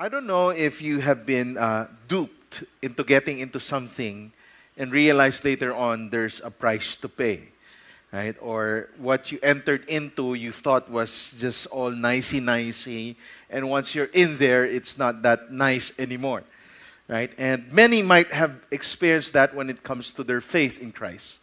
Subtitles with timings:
[0.00, 4.30] I don't know if you have been uh, duped into getting into something
[4.76, 7.48] and realize later on there's a price to pay,
[8.12, 8.36] right?
[8.40, 13.16] Or what you entered into you thought was just all nicey nicey,
[13.50, 16.44] and once you're in there, it's not that nice anymore,
[17.08, 17.32] right?
[17.36, 21.40] And many might have experienced that when it comes to their faith in Christ.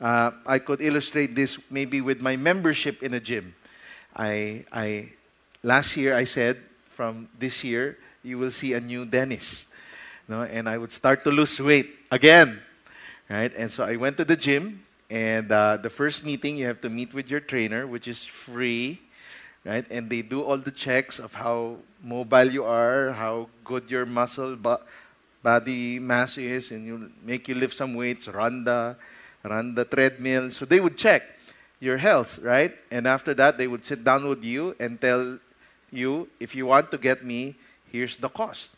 [0.00, 3.54] Uh, I could illustrate this maybe with my membership in a gym.
[4.16, 5.10] I, I
[5.62, 6.62] last year I said
[6.98, 9.66] from this year, you will see a new Dennis.
[10.26, 10.42] No?
[10.42, 12.58] And I would start to lose weight again.
[13.30, 13.54] Right?
[13.54, 16.90] And so I went to the gym, and uh, the first meeting, you have to
[16.90, 18.98] meet with your trainer, which is free.
[19.64, 19.86] Right?
[19.92, 24.56] And they do all the checks of how mobile you are, how good your muscle
[24.56, 24.82] bo-
[25.40, 28.96] body mass is, and you make you lift some weights, run the,
[29.44, 30.50] run the treadmill.
[30.50, 31.22] So they would check
[31.78, 32.74] your health, right?
[32.90, 35.38] And after that, they would sit down with you and tell
[35.90, 37.56] you, if you want to get me,
[37.90, 38.72] here's the cost.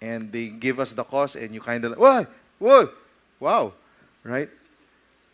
[0.00, 2.26] And they give us the cost, and you kind of whoa,
[2.58, 2.90] whoa,
[3.40, 3.72] wow,
[4.22, 4.50] right?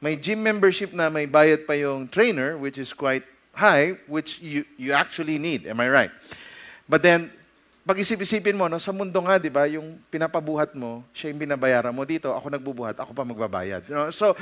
[0.00, 4.64] My gym membership na may bayad pa yung trainer, which is quite high, which you,
[4.78, 5.66] you actually need.
[5.66, 6.12] Am I right?
[6.88, 7.30] But then,
[7.84, 12.06] pag-isip-isipin mo, no, sa mundo nga, di ba, yung pinapabuhat mo, siya yung binabayaran mo.
[12.06, 13.82] Dito, ako nagbubuhat, ako pa magbabayad.
[13.88, 14.08] You know?
[14.14, 14.38] So,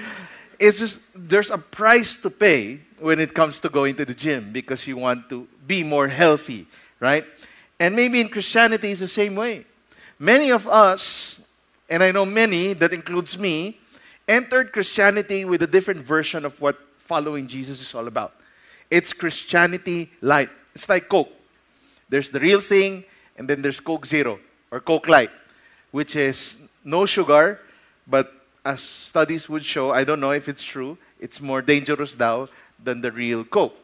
[0.59, 4.53] it's just, there's a price to pay when it comes to going to the gym
[4.53, 6.67] because you want to be more healthy,
[7.01, 7.25] right?
[7.79, 9.65] And maybe in Christianity, it's the same way.
[10.19, 11.41] Many of us,
[11.89, 13.79] and I know many, that includes me,
[14.27, 18.35] entered Christianity with a different version of what following Jesus is all about.
[18.91, 20.51] It's Christianity light.
[20.75, 21.31] It's like Coke.
[22.09, 23.05] There's the real thing,
[23.37, 25.31] and then there's Coke Zero or Coke Light,
[25.93, 27.61] which is no sugar,
[28.07, 28.33] but
[28.69, 32.49] as studies would show, I don't know if it's true, it's more dangerous now
[32.85, 33.75] than the real Coke,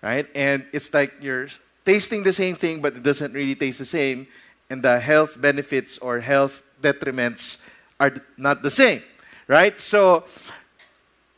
[0.00, 0.26] right?
[0.34, 1.48] And it's like you're
[1.84, 4.26] tasting the same thing, but it doesn't really taste the same,
[4.70, 7.58] and the health benefits or health detriments
[8.00, 9.02] are not the same,
[9.46, 9.78] right?
[9.78, 10.24] So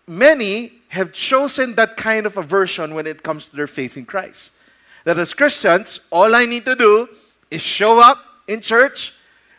[0.06, 4.06] many have chosen that kind of a version when it comes to their faith in
[4.06, 4.52] Christ.
[5.02, 7.08] That as Christians, all I need to do
[7.50, 9.12] is show up in church,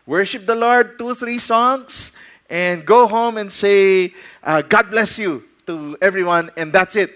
[0.05, 2.13] worship the Lord, two, three songs,
[2.49, 7.11] and go home and say, uh, God bless you to everyone, and that's it.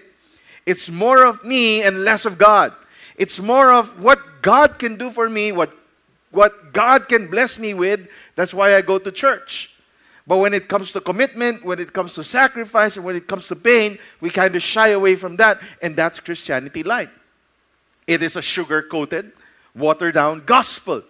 [0.65, 2.73] It's more of me and less of God.
[3.17, 5.71] It's more of what God can do for me, what,
[6.31, 8.07] what God can bless me with.
[8.35, 9.73] That's why I go to church.
[10.27, 13.47] But when it comes to commitment, when it comes to sacrifice, and when it comes
[13.47, 17.09] to pain, we kind of shy away from that, and that's Christianity light.
[18.05, 19.31] It is a sugar coated,
[19.73, 21.03] watered down gospel.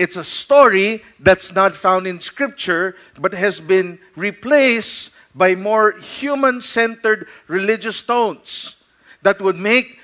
[0.00, 6.62] It's a story that's not found in Scripture, but has been replaced by more human
[6.62, 8.76] centered religious tones
[9.20, 9.98] that would make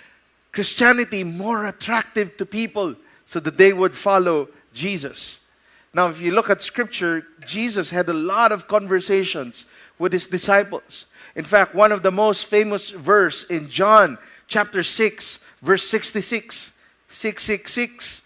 [0.52, 5.40] Christianity more attractive to people so that they would follow Jesus.
[5.94, 9.64] Now, if you look at Scripture, Jesus had a lot of conversations
[9.98, 11.06] with his disciples.
[11.34, 16.72] In fact, one of the most famous verse in John chapter 6, verse 66,
[17.08, 18.20] 666,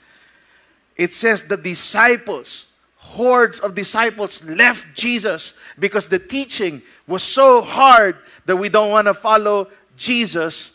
[1.00, 2.66] it says the disciples,
[2.96, 9.06] hordes of disciples left Jesus because the teaching was so hard that we don't want
[9.08, 10.72] to follow Jesus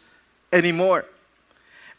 [0.51, 1.05] anymore.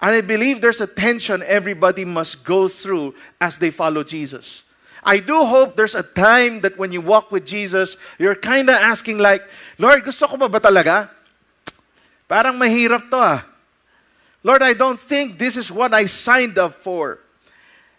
[0.03, 4.65] And I believe there's a tension everybody must go through as they follow Jesus.
[5.05, 8.75] I do hope there's a time that when you walk with Jesus, you're kind of
[8.75, 9.47] asking like,
[9.79, 11.11] Lord, gusto ko ba ba talaga?
[12.27, 13.47] Parang mahirap to ah.
[14.43, 17.21] Lord, I don't think this is what I signed up for.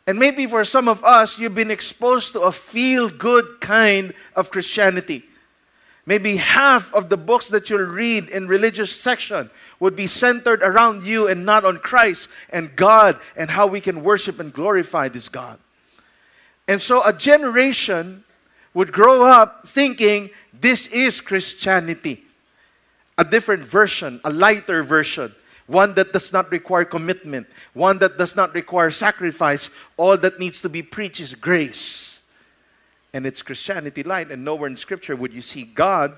[0.07, 4.49] And maybe for some of us, you've been exposed to a feel good kind of
[4.49, 5.25] Christianity.
[6.05, 9.49] Maybe half of the books that you'll read in religious section
[9.81, 14.01] would be centered around you and not on Christ and God and how we can
[14.01, 15.59] worship and glorify this God.
[16.65, 18.23] And so a generation
[18.73, 22.23] would grow up thinking this is Christianity.
[23.17, 25.35] A different version, a lighter version,
[25.67, 29.69] one that does not require commitment, one that does not require sacrifice.
[29.97, 32.21] All that needs to be preached is grace
[33.13, 34.31] and it's Christianity light.
[34.31, 36.15] And nowhere in Scripture would you see God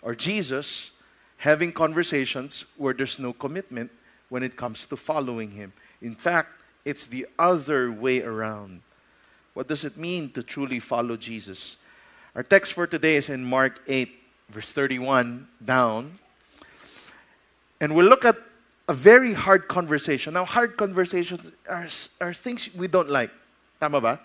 [0.00, 0.90] or Jesus
[1.38, 3.90] having conversations where there's no commitment
[4.30, 5.72] when it comes to following Him.
[6.00, 6.54] In fact,
[6.84, 8.80] it's the other way around.
[9.52, 11.76] What does it mean to truly follow Jesus?
[12.34, 14.10] Our text for today is in Mark 8,
[14.48, 16.18] verse 31 down.
[17.80, 18.36] And we'll look at
[18.88, 20.34] a very hard conversation.
[20.34, 21.88] Now, hard conversations are,
[22.20, 23.30] are things we don't like.
[23.80, 24.20] Tama ba?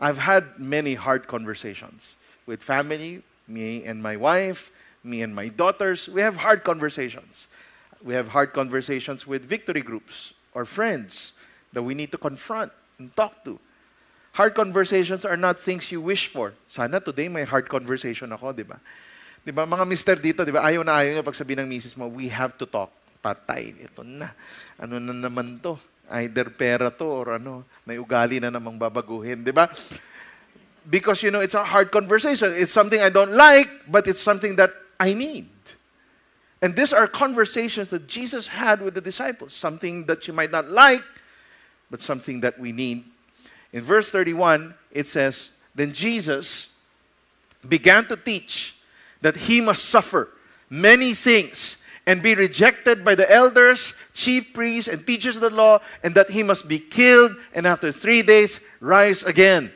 [0.00, 2.16] I've had many hard conversations
[2.46, 4.70] with family, me and my wife,
[5.04, 6.08] me and my daughters.
[6.08, 7.48] We have hard conversations.
[8.02, 11.32] We have hard conversations with victory groups or friends
[11.72, 13.58] that we need to confront and talk to
[14.32, 16.54] Hard conversations are not things you wish for.
[16.70, 18.78] Sana today may hard conversation ako, di ba?
[19.42, 22.06] Di ba, mga mister dito, di ba, ayaw na ayaw niya pag ng misis mo,
[22.06, 22.94] we have to talk.
[23.22, 24.32] Patay, ito na.
[24.80, 25.78] Ano na naman to?
[26.10, 29.70] Either pera to or ano, may ugali na namang babaguhin, di ba?
[30.88, 32.50] Because, you know, it's a hard conversation.
[32.56, 35.46] It's something I don't like, but it's something that I need.
[36.60, 40.68] And these are conversations that Jesus had with the disciples, something that you might not
[40.68, 41.04] like,
[41.90, 43.04] but something that we need
[43.72, 46.68] in verse 31, it says, Then Jesus
[47.66, 48.74] began to teach
[49.20, 50.28] that he must suffer
[50.68, 51.76] many things
[52.10, 56.28] and be rejected by the elders, chief priests, and teachers of the law, and that
[56.28, 59.70] he must be killed and after three days rise again.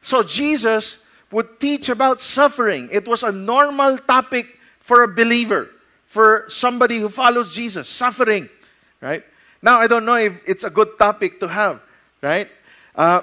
[0.00, 1.02] So Jesus
[1.34, 2.88] would teach about suffering.
[2.92, 5.74] It was a normal topic for a believer,
[6.06, 8.48] for somebody who follows Jesus, suffering,
[9.02, 9.26] right?
[9.60, 11.82] Now, I don't know if it's a good topic to have,
[12.22, 12.46] right?
[12.94, 13.22] Uh,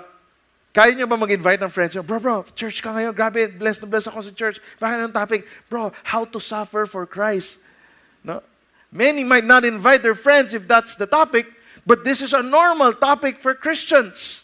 [0.76, 1.96] kaya nyo ba mag-invite ng friends?
[1.96, 3.16] Bro, bro, church ka ngayon.
[3.16, 4.60] Grabe, blessed na blessed ako sa church.
[4.76, 5.48] Bakit ang topic?
[5.72, 7.64] Bro, how to suffer for Christ.
[8.26, 8.42] No?
[8.92, 11.48] Many might not invite their friends if that's the topic,
[11.86, 14.44] but this is a normal topic for Christians.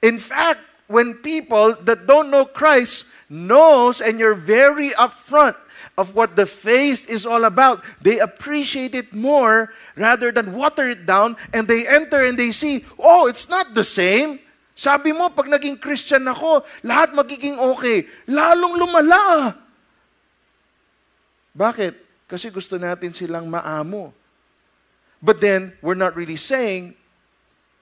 [0.00, 5.54] In fact, when people that don't know Christ knows and you're very upfront
[5.96, 7.84] of what the faith is all about.
[8.02, 12.84] They appreciate it more rather than water it down and they enter and they see,
[12.98, 14.40] oh, it's not the same.
[14.74, 18.08] Sabi mo, pag naging Christian ako, lahat magiging okay.
[18.26, 19.54] Lalong lumala.
[21.54, 22.09] Bakit?
[22.30, 24.14] Kasi gusto natin silang maamo.
[25.18, 26.94] But then, we're not really saying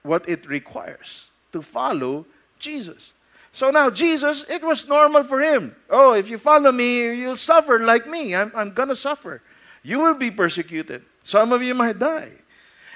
[0.01, 2.25] what it requires to follow
[2.57, 3.13] Jesus.
[3.51, 5.75] So now Jesus, it was normal for him.
[5.89, 8.35] Oh, if you follow me, you'll suffer like me.
[8.35, 9.41] I'm, I'm going to suffer.
[9.83, 11.03] You will be persecuted.
[11.23, 12.31] Some of you might die.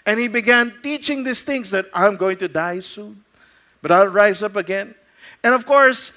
[0.05, 3.23] And he began teaching these things that I'm going to die soon,
[3.81, 4.95] but I'll rise up again.
[5.43, 6.11] And of course,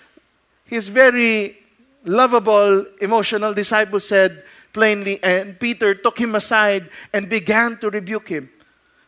[0.64, 1.58] his very
[2.04, 4.42] lovable, emotional disciple said
[4.76, 8.52] plainly, and Peter took him aside and began to rebuke him.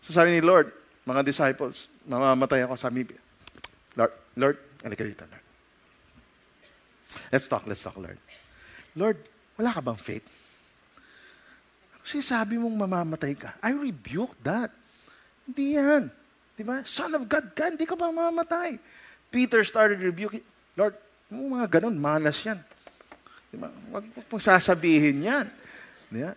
[0.01, 0.73] So sabi ni Lord,
[1.05, 3.05] mga disciples, mamamatay ako, sabi
[3.93, 5.45] Lord, Lord, Halika dito, Lord.
[7.29, 8.17] Let's talk, let's talk, Lord.
[8.97, 9.21] Lord,
[9.61, 10.25] wala ka bang faith?
[12.01, 13.53] Kasi sabi mong mamamatay ka.
[13.61, 14.73] I rebuke that.
[15.45, 16.09] Hindi yan.
[16.57, 16.81] Di ba?
[16.89, 18.81] Son of God ka, hindi ka mamamatay?
[19.29, 20.41] Peter started rebuking.
[20.73, 20.97] Lord,
[21.29, 22.57] yung mga ganun, malas yan.
[23.49, 23.73] Di ba?
[23.93, 25.47] Huwag pong sasabihin yan.
[26.13, 26.33] Di ba?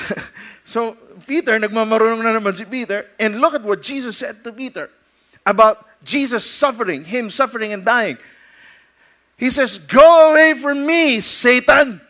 [0.64, 0.96] so,
[1.28, 4.88] Peter, nagmamarunong na naman si Peter, and look at what Jesus said to Peter
[5.44, 8.16] about Jesus suffering, him suffering and dying.
[9.36, 12.00] He says, Go away from me, Satan.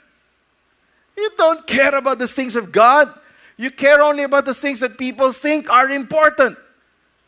[1.14, 3.12] You don't care about the things of God.
[3.60, 6.56] You care only about the things that people think are important.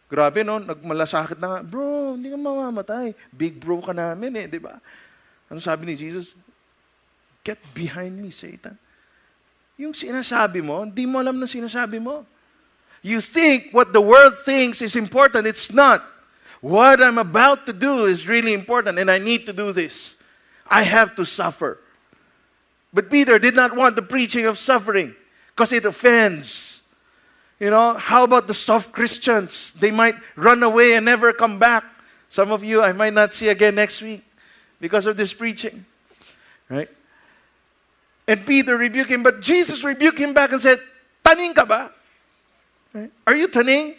[0.09, 0.61] Grabe, no?
[0.61, 1.61] Nagmalasakit na nga.
[1.65, 3.13] Bro, hindi ka mamamatay.
[3.33, 4.81] Big bro ka namin eh, di ba?
[5.53, 6.33] Ano sabi ni Jesus?
[7.45, 8.79] Get behind me, Satan.
[9.77, 12.27] Yung sinasabi mo, hindi mo alam na sinasabi mo.
[13.03, 15.47] You think what the world thinks is important.
[15.47, 16.07] It's not.
[16.63, 20.15] What I'm about to do is really important, and I need to do this.
[20.71, 21.83] I have to suffer.
[22.95, 25.15] But Peter did not want the preaching of suffering
[25.51, 26.81] because it offends.
[27.59, 29.73] You know, how about the soft Christians?
[29.73, 31.85] They might run away and never come back.
[32.29, 34.23] Some of you I might not see again next week
[34.81, 35.85] because of this preaching.
[36.69, 36.89] Right?
[38.33, 40.81] And Peter rebuked him, but Jesus rebuked him back and said,
[41.21, 41.93] Taning ka ba?
[43.29, 43.93] Are you taning?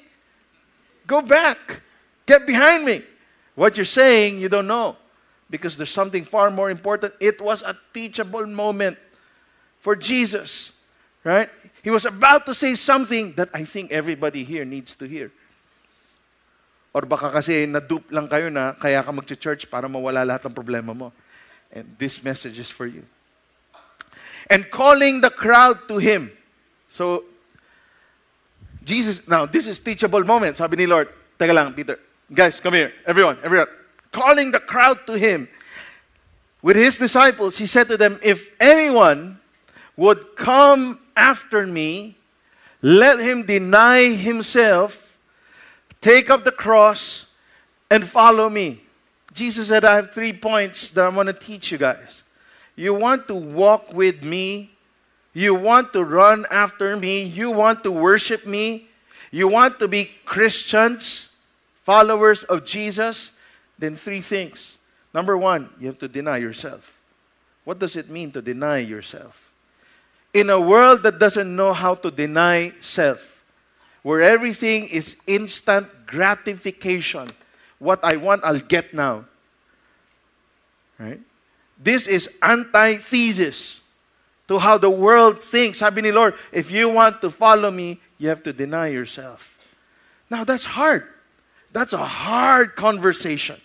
[1.05, 1.85] Go back.
[2.25, 3.05] Get behind me.
[3.53, 4.97] What you're saying, you don't know.
[5.53, 7.13] Because there's something far more important.
[7.21, 8.97] It was a teachable moment
[9.77, 10.73] for Jesus.
[11.21, 11.53] Right?
[11.85, 15.29] He was about to say something that I think everybody here needs to hear.
[16.89, 20.97] Or baka kasi na-dupe lang kayo na kaya ka mag-church para mawala lahat ng problema
[20.97, 21.13] mo.
[21.69, 23.05] And this message is for you.
[24.49, 26.31] And calling the crowd to Him.
[26.89, 27.23] So,
[28.83, 30.57] Jesus, now this is teachable moment.
[30.57, 31.09] Sabi ni Lord,
[31.39, 31.99] teka lang, Peter.
[32.33, 32.93] Guys, come here.
[33.05, 33.67] Everyone, everyone.
[34.11, 35.47] Calling the crowd to him.
[36.61, 39.39] With his disciples, he said to them, If anyone
[39.97, 42.17] would come after me,
[42.81, 45.17] let him deny himself,
[46.01, 47.27] take up the cross,
[47.91, 48.81] and follow me.
[49.33, 52.22] Jesus said, I have three points that I want to teach you guys.
[52.75, 54.73] You want to walk with me
[55.33, 57.23] you want to run after me.
[57.23, 58.87] You want to worship me.
[59.31, 61.29] You want to be Christians,
[61.81, 63.31] followers of Jesus.
[63.79, 64.77] Then, three things.
[65.11, 66.99] Number one, you have to deny yourself.
[67.65, 69.51] What does it mean to deny yourself?
[70.33, 73.43] In a world that doesn't know how to deny self,
[74.03, 77.29] where everything is instant gratification,
[77.79, 79.25] what I want, I'll get now.
[80.99, 81.19] Right?
[81.77, 83.81] This is antithesis
[84.47, 85.79] to how the world thinks.
[85.79, 89.57] Sabi ni Lord, if you want to follow me, you have to deny yourself.
[90.29, 91.07] Now, that's hard.
[91.73, 93.59] That's a hard conversation.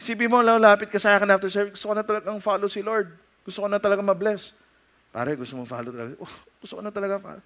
[0.00, 3.12] Isipin mo, lalapit ka sa akin after service, gusto ko na talagang follow si Lord.
[3.44, 4.56] Gusto ko na talaga ma-bless.
[5.12, 6.16] Pare, gusto mo follow talaga.
[6.16, 7.44] Oh, gusto ko na talaga follow.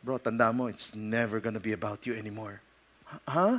[0.00, 2.64] Bro, tanda mo, it's never gonna be about you anymore.
[3.04, 3.20] Ha?
[3.28, 3.54] Huh?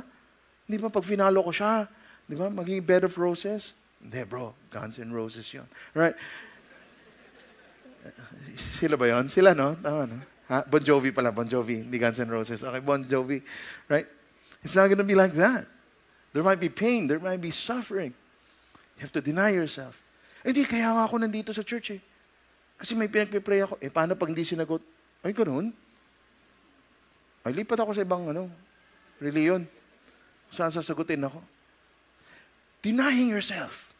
[0.66, 1.86] Hindi ba pag finalo ko siya,
[2.32, 3.76] di ba, maging bed of roses?
[4.00, 5.68] Hindi, bro, Guns and Roses yun.
[5.92, 6.16] Right?
[8.56, 9.28] Sila ba yun?
[9.28, 9.76] Sila, no?
[9.76, 10.18] Tama, no?
[10.48, 10.64] Ha?
[10.64, 12.64] Bon Jovi pala, Bon Jovi, hindi Guns N' Roses.
[12.64, 13.44] Okay, Bon Jovi.
[13.86, 14.08] Right?
[14.64, 15.68] It's not gonna be like that.
[16.32, 18.16] There might be pain, there might be suffering.
[18.96, 20.00] You have to deny yourself.
[20.42, 22.02] Eh, di, kaya nga ako nandito sa church eh.
[22.80, 23.78] Kasi may pinagpipray ako.
[23.78, 24.82] Eh, paano pag hindi sinagot?
[25.22, 25.70] Ay, ganoon?
[27.46, 28.50] Ay, lipat ako sa ibang, ano,
[29.22, 29.68] reliyon.
[30.50, 31.38] Saan sasagutin ako?
[32.82, 33.94] Denying yourself.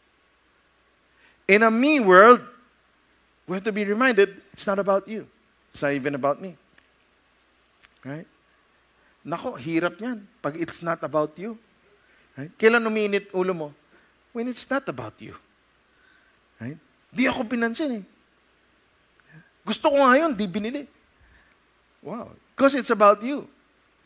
[1.47, 2.43] In a me world,
[3.47, 5.27] we have to be reminded, it's not about you.
[5.71, 6.59] It's not even about me.
[8.05, 8.27] Right?
[9.23, 10.27] Nako, hirap yan.
[10.43, 11.55] Pag it's not about you.
[12.35, 12.51] Right?
[12.59, 13.69] Kailan uminit ulo mo?
[14.35, 15.39] When it's not about you.
[16.59, 16.79] Right?
[17.15, 18.05] Di ako pinansin eh.
[19.63, 20.83] Gusto ko nga yun, di binili.
[22.03, 22.35] Wow.
[22.57, 23.47] Because it's about you.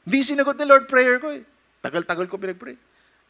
[0.05, 1.43] Di sinagot ni Lord prayer ko eh.
[1.81, 2.77] Tagal-tagal ko pinag-pray.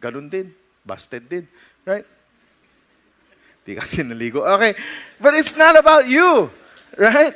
[0.03, 0.51] Ganun din.
[0.87, 1.45] Busted din.
[1.83, 2.07] Right?
[3.67, 4.47] Di kasi naligo.
[4.47, 4.79] Okay.
[5.19, 6.49] But it's not about you.
[6.95, 7.35] Right?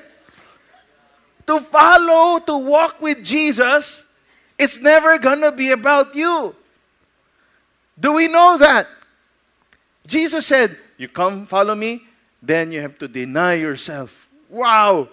[1.51, 4.07] To follow, to walk with Jesus,
[4.55, 6.55] it's never gonna be about you.
[7.99, 8.87] Do we know that?
[10.07, 12.07] Jesus said, You come follow me,
[12.39, 14.31] then you have to deny yourself.
[14.49, 15.11] Wow!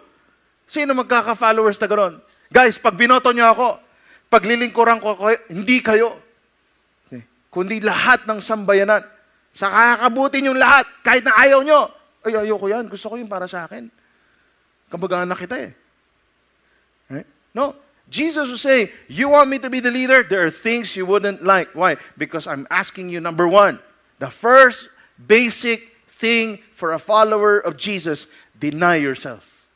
[0.68, 2.16] Sino magkaka-followers na gano'n?
[2.52, 3.80] Guys, pag binoto niyo ako,
[4.28, 6.27] paglilingkuran ko kayo, eh, hindi kayo.
[7.50, 9.04] Kundi lahat ng sambayanan.
[9.56, 11.90] Sa kakabuti niyong lahat, kahit na ayaw niyo.
[12.22, 12.86] Ay, ayoko yan.
[12.92, 13.90] Gusto ko yun para sa akin.
[14.92, 15.72] Kamag-anak kita eh.
[17.10, 17.28] Right?
[17.56, 17.76] No.
[18.10, 20.24] Jesus was saying, you want me to be the leader?
[20.24, 21.76] There are things you wouldn't like.
[21.76, 21.98] Why?
[22.16, 23.80] Because I'm asking you, number one,
[24.20, 24.88] the first
[25.20, 28.28] basic thing for a follower of Jesus,
[28.58, 29.68] deny yourself.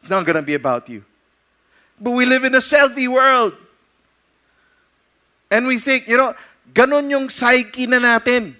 [0.00, 1.04] It's not going to be about you.
[1.98, 3.54] But we live in a selfie world.
[5.50, 6.34] And we think, you know,
[6.74, 8.56] ganon yung psyche na natin.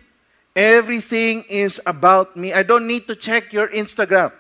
[0.54, 2.52] Everything is about me.
[2.52, 4.32] I don't need to check your Instagram.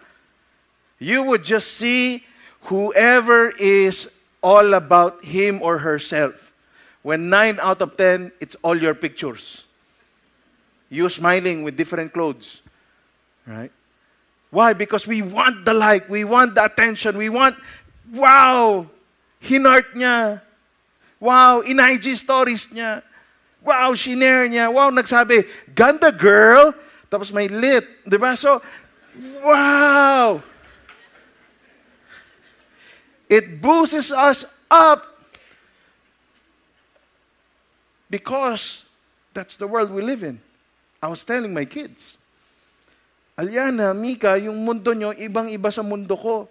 [0.98, 2.24] You would just see
[2.68, 4.08] whoever is
[4.42, 6.52] all about him or herself.
[7.02, 9.64] When nine out of ten, it's all your pictures.
[10.90, 12.60] You smiling with different clothes.
[13.46, 13.72] Right?
[14.50, 14.74] Why?
[14.74, 17.56] Because we want the like, we want the attention, we want,
[18.12, 18.86] wow,
[19.42, 20.42] hinart niya.
[21.18, 23.02] Wow, in-IG stories niya.
[23.62, 24.66] Wow, shinare niya.
[24.68, 26.74] Wow, nagsabi, ganda girl.
[27.06, 27.86] Tapos may lit.
[28.02, 28.34] Di ba?
[28.34, 28.58] So,
[29.42, 30.42] wow.
[33.30, 35.08] It boosts us up
[38.12, 38.84] because
[39.32, 40.36] that's the world we live in.
[41.00, 42.20] I was telling my kids,
[43.32, 46.44] Aliana, Mika, yung mundo nyo, ibang-iba sa mundo ko.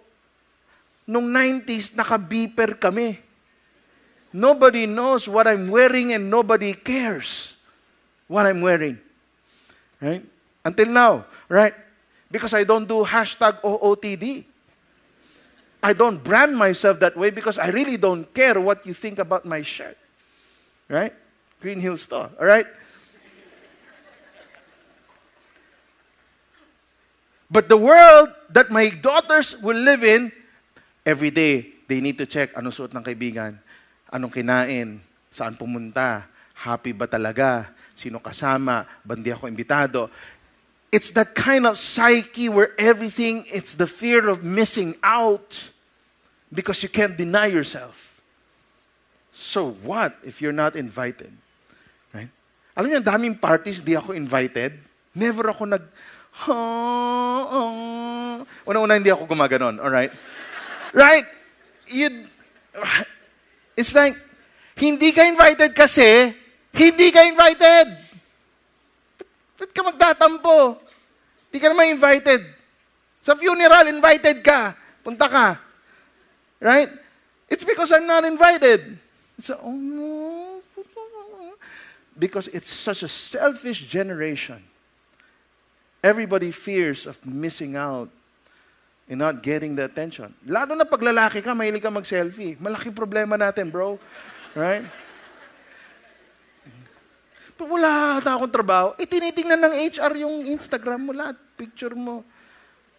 [1.06, 3.22] Nung 90s, naka-beeper kami.
[4.32, 7.56] Nobody knows what I'm wearing and nobody cares
[8.26, 8.98] what I'm wearing.
[10.00, 10.24] Right?
[10.64, 11.74] Until now, right?
[12.30, 14.44] Because I don't do hashtag OOTD.
[15.82, 19.44] I don't brand myself that way because I really don't care what you think about
[19.44, 19.98] my shirt.
[20.88, 21.12] Right?
[21.60, 22.30] Green Hill Store.
[22.40, 22.66] All right?
[27.50, 30.32] But the world that my daughters will live in,
[31.04, 33.60] every day, they need to check anong suot ng kaibigan,
[34.12, 35.00] anong kinain,
[35.32, 40.12] saan pumunta, happy ba talaga, sino kasama, bandi ako imbitado.
[40.92, 45.72] It's that kind of psyche where everything, it's the fear of missing out
[46.52, 48.20] because you can't deny yourself.
[49.32, 51.32] So what if you're not invited?
[52.12, 52.28] Right?
[52.76, 54.76] Alam niyo, daming parties, di ako invited.
[55.16, 55.84] Never ako nag,
[56.44, 60.12] oh, Una-una hindi ako gumaganon, alright?
[60.92, 61.26] Right?
[61.88, 62.28] You,
[63.76, 64.16] it's like,
[64.76, 66.34] hindi ka invited kasi,
[66.72, 67.86] hindi ka invited.
[69.60, 70.80] Ba't ka magtatampo?
[71.48, 72.42] Hindi ka naman invited.
[73.20, 74.74] Sa funeral, invited ka.
[75.04, 75.60] Punta ka.
[76.58, 76.90] Right?
[77.46, 78.98] It's because I'm not invited.
[79.36, 80.62] It's oh no.
[82.18, 84.62] Because it's such a selfish generation.
[86.02, 88.10] Everybody fears of missing out
[89.12, 90.32] and not getting the attention.
[90.48, 92.56] Lalo na pag lalaki ka, mahilig ka mag-selfie.
[92.56, 94.00] Malaki problema natin, bro.
[94.56, 94.88] Right?
[97.62, 98.88] wala ata akong trabaho.
[98.98, 102.26] Eh, tinitingnan ng HR yung Instagram mo, lahat, picture mo.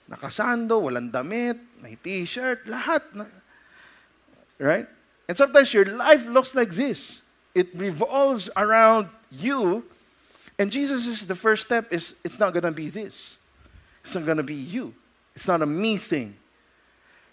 [0.07, 3.03] Nakasando, walang damit, may t-shirt, lahat.
[3.11, 3.27] Na,
[4.55, 4.87] right?
[5.27, 7.19] And sometimes your life looks like this.
[7.51, 9.83] It revolves around you.
[10.55, 13.35] And Jesus is the first step is it's not to be this.
[13.99, 14.95] It's not to be you.
[15.35, 16.37] It's not a me thing.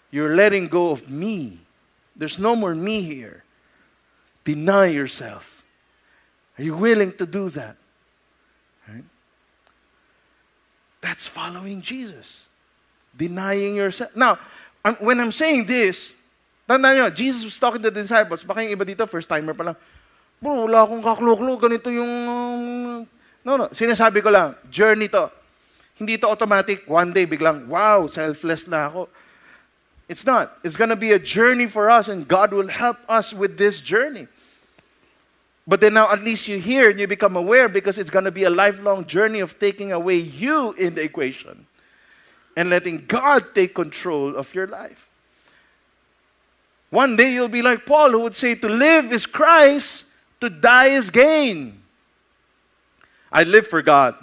[0.09, 1.61] You're letting go of me.
[2.15, 3.43] There's no more me here.
[4.43, 5.63] Deny yourself.
[6.57, 7.77] Are you willing to do that?
[11.01, 12.45] That's following Jesus.
[13.17, 14.15] Denying yourself.
[14.15, 14.37] Now,
[14.85, 16.13] I'm, when I'm saying this,
[16.69, 18.45] nyo, Jesus was talking to the disciples.
[18.45, 19.77] Baka yung iba dito, first timer pa lang.
[20.37, 21.57] Bro, wala akong kakluklo.
[21.57, 22.13] Ganito yung...
[22.29, 23.07] Um,
[23.43, 23.65] no, no.
[23.73, 25.29] Sinasabi ko lang, journey to.
[26.01, 26.89] Hindi to automatic.
[26.89, 29.07] One day, biglang, wow, selfless na ako.
[30.09, 30.57] It's not.
[30.63, 33.79] It's going to be a journey for us, and God will help us with this
[33.79, 34.25] journey.
[35.67, 38.31] But then now, at least you hear and you become aware because it's going to
[38.31, 41.67] be a lifelong journey of taking away you in the equation
[42.57, 45.07] and letting God take control of your life.
[46.89, 50.05] One day you'll be like Paul, who would say, To live is Christ,
[50.41, 51.79] to die is gain.
[53.31, 54.15] I live for God.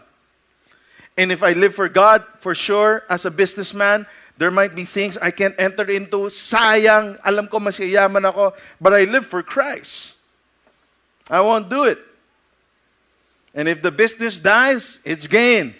[1.19, 4.07] And if I live for God, for sure, as a businessman,
[4.39, 6.31] there might be things I can't enter into.
[6.31, 10.15] Sayang, alam ko masyayaman ako, but I live for Christ.
[11.29, 11.99] I won't do it.
[13.53, 15.75] And if the business dies, it's gain.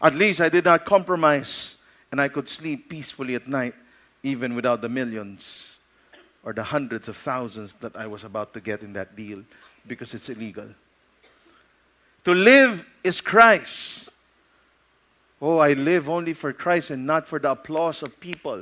[0.00, 1.76] At least I did not compromise,
[2.10, 3.74] and I could sleep peacefully at night,
[4.22, 5.74] even without the millions
[6.42, 9.44] or the hundreds of thousands that I was about to get in that deal
[9.86, 10.68] because it's illegal.
[12.24, 14.07] To live is Christ.
[15.40, 18.60] Oh, I live only for Christ and not for the applause of people.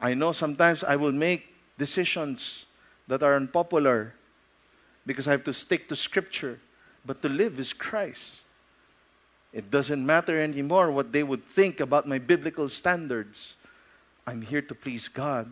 [0.00, 2.66] I know sometimes I will make decisions
[3.08, 4.14] that are unpopular
[5.06, 6.60] because I have to stick to Scripture.
[7.04, 8.42] But to live is Christ.
[9.52, 13.54] It doesn't matter anymore what they would think about my biblical standards.
[14.26, 15.48] I'm here to please God.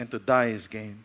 [0.00, 1.04] And to die is gain.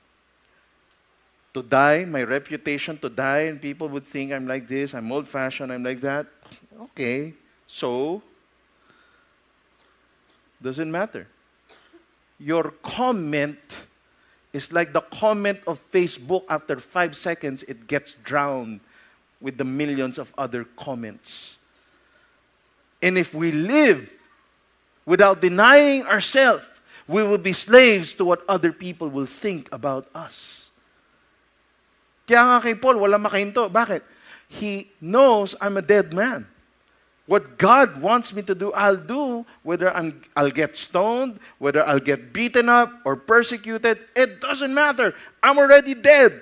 [1.54, 5.28] To die, my reputation to die, and people would think I'm like this, I'm old
[5.28, 6.28] fashioned, I'm like that.
[6.80, 7.34] Okay,
[7.66, 8.22] so,
[10.62, 11.28] doesn't matter.
[12.40, 13.78] Your comment
[14.54, 18.80] is like the comment of Facebook after five seconds, it gets drowned
[19.42, 21.58] with the millions of other comments.
[23.02, 24.12] And if we live
[25.06, 26.66] without denying ourselves,
[27.08, 30.69] we will be slaves to what other people will think about us.
[32.30, 33.66] Kaya nga kay Paul, wala makahinto.
[33.74, 34.06] Bakit?
[34.54, 36.46] He knows I'm a dead man.
[37.26, 42.02] What God wants me to do, I'll do, whether I'm, I'll get stoned, whether I'll
[42.02, 43.98] get beaten up or persecuted.
[44.14, 45.14] It doesn't matter.
[45.42, 46.42] I'm already dead.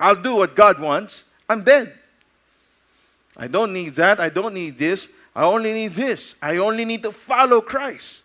[0.00, 1.24] I'll do what God wants.
[1.48, 1.92] I'm dead.
[3.36, 4.20] I don't need that.
[4.20, 5.08] I don't need this.
[5.36, 6.34] I only need this.
[6.40, 8.22] I only need to follow Christ.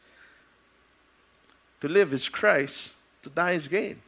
[1.79, 2.91] To live is Christ,
[3.23, 4.02] to die is gain.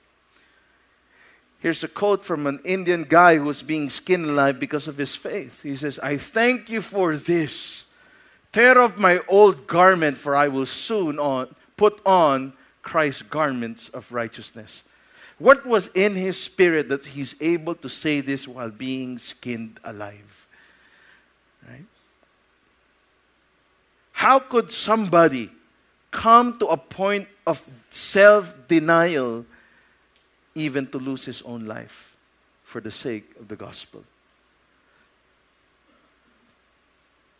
[1.65, 5.15] Here's a quote from an Indian guy who was being skinned alive because of his
[5.15, 5.63] faith.
[5.63, 7.85] He says, I thank you for this.
[8.53, 14.11] Tear off my old garment, for I will soon on, put on Christ's garments of
[14.11, 14.83] righteousness.
[15.39, 20.45] What was in his spirit that he's able to say this while being skinned alive?
[21.67, 21.85] Right?
[24.11, 25.49] How could somebody
[26.11, 29.47] come to a point of self denial
[30.55, 32.15] even to lose his own life
[32.63, 34.03] for the sake of the gospel.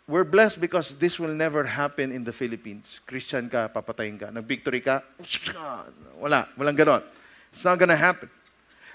[0.08, 3.00] We're blessed because this will never happen in the Philippines.
[3.08, 4.30] Christian ka, papatayin ka.
[4.30, 5.02] Nag-victory ka,
[6.22, 7.02] wala, walang ganon.
[7.52, 8.30] It's not gonna happen.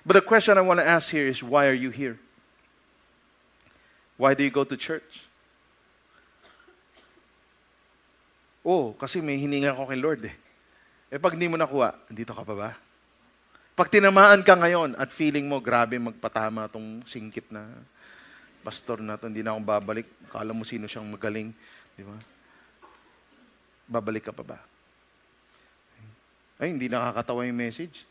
[0.07, 2.21] But the question I want to ask here is, why are you here?
[4.17, 5.27] Why do you go to church?
[8.65, 10.37] Oh, kasi may hininga ko kay Lord eh.
[11.11, 12.71] Eh pag hindi mo nakuha, andito ka pa ba?
[13.79, 17.65] Pag tinamaan ka ngayon at feeling mo, grabe magpatama tong singkit na
[18.61, 20.07] pastor na to, hindi na akong babalik.
[20.29, 21.53] Kala mo sino siyang magaling.
[21.97, 22.17] Di ba?
[23.89, 24.59] Babalik ka pa ba?
[26.61, 28.05] Ay, hindi nakakatawa yung message.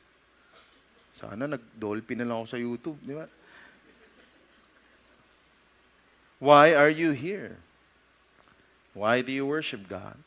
[1.13, 2.99] Sana nag-dolphin na lang ako sa YouTube.
[3.05, 3.29] Di ba?
[6.41, 7.59] Why are you here?
[8.97, 10.17] Why do you worship God?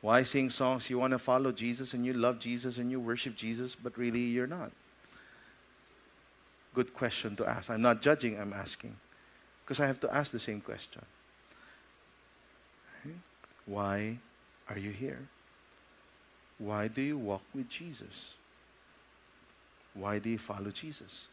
[0.00, 3.34] Why sing songs you want to follow Jesus and you love Jesus and you worship
[3.34, 4.70] Jesus, but really you're not?
[6.74, 7.70] Good question to ask.
[7.70, 8.94] I'm not judging, I'm asking.
[9.64, 11.02] Because I have to ask the same question.
[13.66, 14.18] Why
[14.68, 15.28] are you here?
[16.58, 18.34] Why do you walk with Jesus?
[19.94, 21.26] Why do you follow Jesus?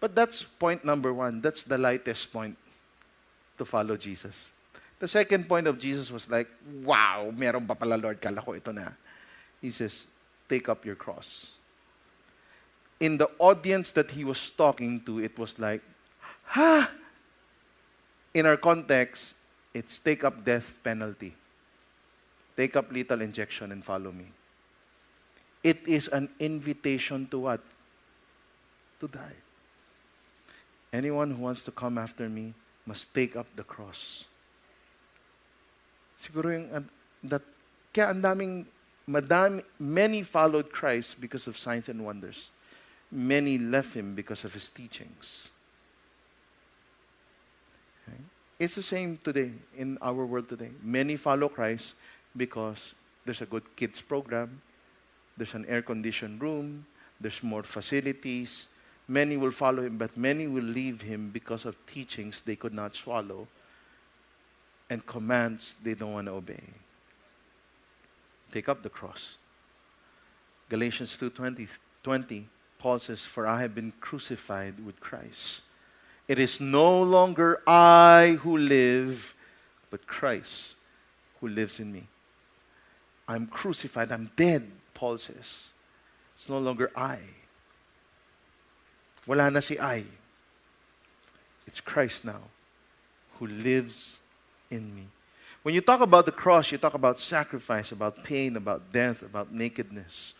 [0.00, 1.40] But that's point number one.
[1.40, 2.58] That's the lightest point
[3.56, 4.50] to follow Jesus.
[4.98, 6.48] The second point of Jesus was like,
[6.82, 8.88] wow, meron pa pala Lord, kala ko ito na.
[9.60, 10.06] He says,
[10.48, 11.50] take up your cross.
[13.00, 15.82] In the audience that he was talking to, it was like,
[16.44, 16.90] ha!
[18.32, 19.34] In our context,
[19.74, 21.34] it's take up death penalty.
[22.56, 24.26] Take up lethal injection and follow me.
[25.62, 27.60] It is an invitation to what?
[29.00, 29.38] To die.
[30.92, 32.54] Anyone who wants to come after me
[32.86, 34.24] must take up the cross.
[36.24, 36.80] Siguro yung, uh,
[37.28, 37.44] that,
[37.92, 38.64] kaya ang daming,
[39.04, 42.48] madami, many followed Christ because of signs and wonders.
[43.12, 45.52] Many left him because of his teachings.
[48.08, 48.16] Okay?
[48.58, 50.70] It's the same today in our world today.
[50.82, 51.92] Many follow Christ
[52.34, 54.62] because there's a good kids program,
[55.36, 56.86] there's an air-conditioned room,
[57.20, 58.68] there's more facilities.
[59.06, 62.96] Many will follow him, but many will leave him because of teachings they could not
[62.96, 63.46] swallow
[64.90, 66.62] and commands they don't want to obey.
[68.52, 69.36] Take up the cross.
[70.68, 71.68] Galatians 2:20
[72.02, 75.62] 20, Paul says, "For I have been crucified with Christ.
[76.28, 79.34] It is no longer I who live,
[79.90, 80.76] but Christ
[81.40, 82.06] who lives in me."
[83.26, 85.70] I'm crucified, I'm dead, Paul says.
[86.34, 87.20] It's no longer I.
[89.26, 90.04] Wala na si I.
[91.66, 92.42] It's Christ now
[93.38, 94.20] who lives
[94.74, 95.06] in me.
[95.62, 99.52] When you talk about the cross, you talk about sacrifice, about pain, about death, about
[99.52, 100.34] nakedness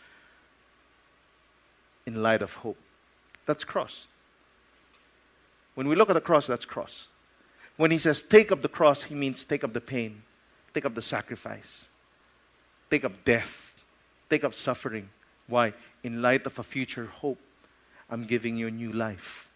[2.04, 2.76] in light of hope.
[3.46, 4.06] That's cross.
[5.74, 7.08] When we look at the cross, that's cross.
[7.76, 10.22] When he says take up the cross, he means take up the pain,
[10.74, 11.86] take up the sacrifice
[12.94, 13.74] take up death,
[14.30, 15.08] take up suffering.
[15.48, 15.72] Why?
[16.04, 17.40] In light of a future hope,
[18.08, 19.48] I'm giving you a new life.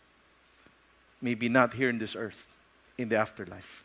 [1.23, 2.49] Maybe not here in this earth,
[2.97, 3.85] in the afterlife.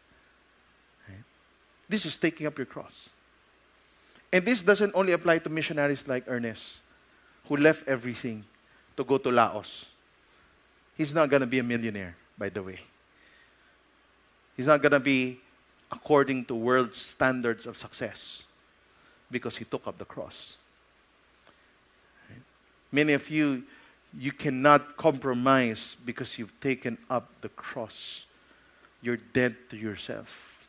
[1.88, 3.10] This is taking up your cross.
[4.32, 6.80] And this doesn't only apply to missionaries like Ernest,
[7.48, 8.44] who left everything
[8.98, 9.86] to go to Laos.
[10.98, 12.80] He's not going to be a millionaire, by the way.
[14.56, 15.40] He's not going to be
[15.92, 18.44] according to world standards of success
[19.30, 20.56] because he took up the cross.
[22.92, 23.64] Many of you,
[24.18, 28.26] you cannot compromise because you've taken up the cross.
[29.02, 30.63] You're dead to yourself.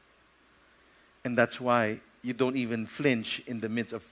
[1.24, 4.04] And that's why you don't even flinch in the midst of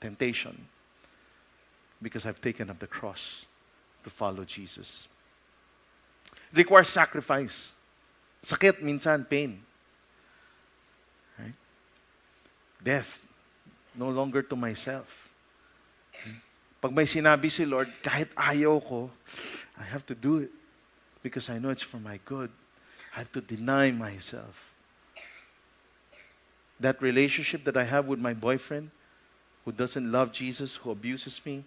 [0.00, 0.68] temptation
[2.00, 3.44] because I've taken up the cross
[4.04, 5.08] to follow Jesus.
[6.52, 7.72] It requires sacrifice.
[8.44, 9.60] Sakit minsan, pain.
[11.38, 11.54] Right?
[12.82, 13.20] Death
[13.94, 15.28] no longer to myself.
[16.80, 19.10] Pag may sinabi si Lord, kahit ayaw ko,
[19.74, 20.50] I have to do it
[21.22, 22.50] because I know it's for my good.
[23.14, 24.77] I have to deny myself.
[26.80, 28.90] That relationship that I have with my boyfriend
[29.64, 31.64] who doesn't love Jesus, who abuses me,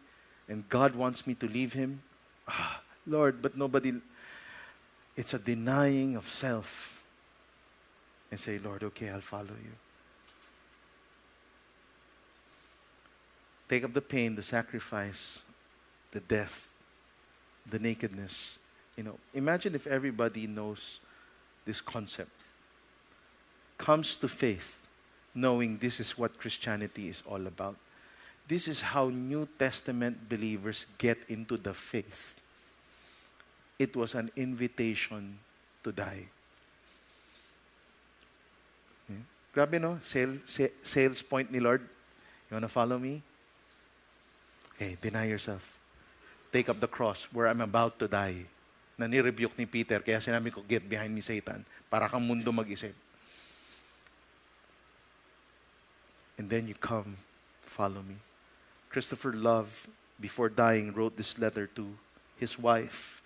[0.47, 2.01] and God wants me to leave him,
[2.47, 3.93] ah, Lord, but nobody,
[5.15, 7.03] it's a denying of self.
[8.31, 9.75] And say, Lord, okay, I'll follow you.
[13.67, 15.43] Take up the pain, the sacrifice,
[16.11, 16.71] the death,
[17.69, 18.57] the nakedness.
[18.97, 20.99] You know, imagine if everybody knows
[21.65, 22.31] this concept,
[23.77, 24.80] comes to faith,
[25.33, 27.75] knowing this is what Christianity is all about.
[28.47, 32.35] This is how New Testament believers get into the faith.
[33.79, 35.39] It was an invitation
[35.83, 36.27] to die.
[39.07, 39.23] Hmm?
[39.55, 39.99] Grabe no?
[40.03, 40.37] Sale,
[40.83, 41.81] sales point ni Lord.
[42.49, 43.23] You want to follow me?
[44.75, 45.63] Okay, deny yourself.
[46.51, 48.43] Take up the cross where I'm about to die.
[48.99, 51.63] Na nirebuke ni Peter, kaya sinabi ko, get behind me, Satan.
[51.87, 52.91] Para kang mundo mag-isip.
[56.41, 57.17] And then you come,
[57.61, 58.15] follow me.
[58.89, 59.87] Christopher Love,
[60.19, 61.93] before dying, wrote this letter to
[62.35, 63.21] his wife.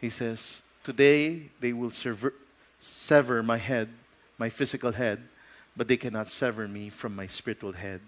[0.00, 2.32] He says, Today they will sever,
[2.80, 3.90] sever my head,
[4.38, 5.20] my physical head,
[5.76, 8.00] but they cannot sever me from my spiritual head,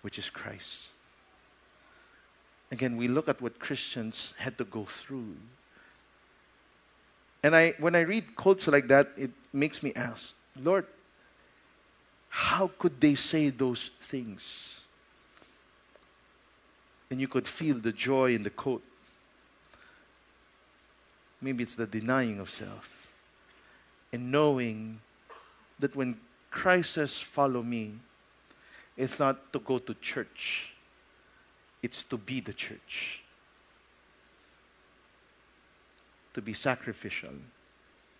[0.00, 0.88] which is Christ.
[2.72, 5.36] Again, we look at what Christians had to go through.
[7.42, 10.86] And I, when I read quotes like that, it makes me ask, Lord,
[12.30, 14.80] how could they say those things?
[17.10, 18.84] And you could feel the joy in the quote.
[21.42, 23.08] Maybe it's the denying of self.
[24.12, 25.00] And knowing
[25.80, 26.18] that when
[26.50, 27.94] Christ says, Follow me,
[28.96, 30.72] it's not to go to church,
[31.82, 33.22] it's to be the church.
[36.34, 37.34] To be sacrificial,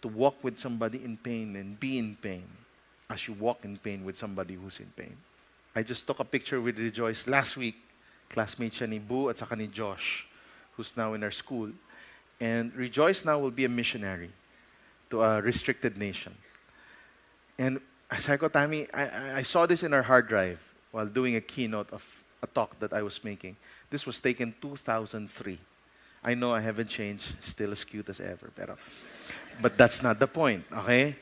[0.03, 2.49] to walk with somebody in pain and be in pain
[3.11, 5.17] as you walk in pain with somebody who's in pain.
[5.75, 7.77] I just took a picture with Rejoice last week.
[8.31, 10.27] Classmate siya ni Boo at saka ni Josh,
[10.77, 11.71] who's now in our school.
[12.41, 14.31] And Rejoice now will be a missionary
[15.11, 16.35] to a restricted nation.
[17.59, 20.61] And ko, Tammy, I, I saw this in our hard drive
[20.93, 22.05] while doing a keynote of
[22.43, 23.57] a talk that I was making.
[23.91, 25.59] This was taken 2003.
[26.23, 28.51] I know I haven't changed, still as cute as ever.
[28.55, 28.77] Pero,
[29.61, 31.17] but that's not the point, okay?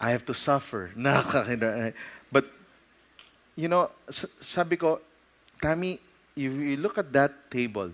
[0.00, 0.90] I have to suffer.
[2.32, 2.46] but,
[3.54, 3.90] you know,
[4.40, 5.00] sabi ko,
[5.60, 6.00] Tammy,
[6.34, 7.90] if you look at that table,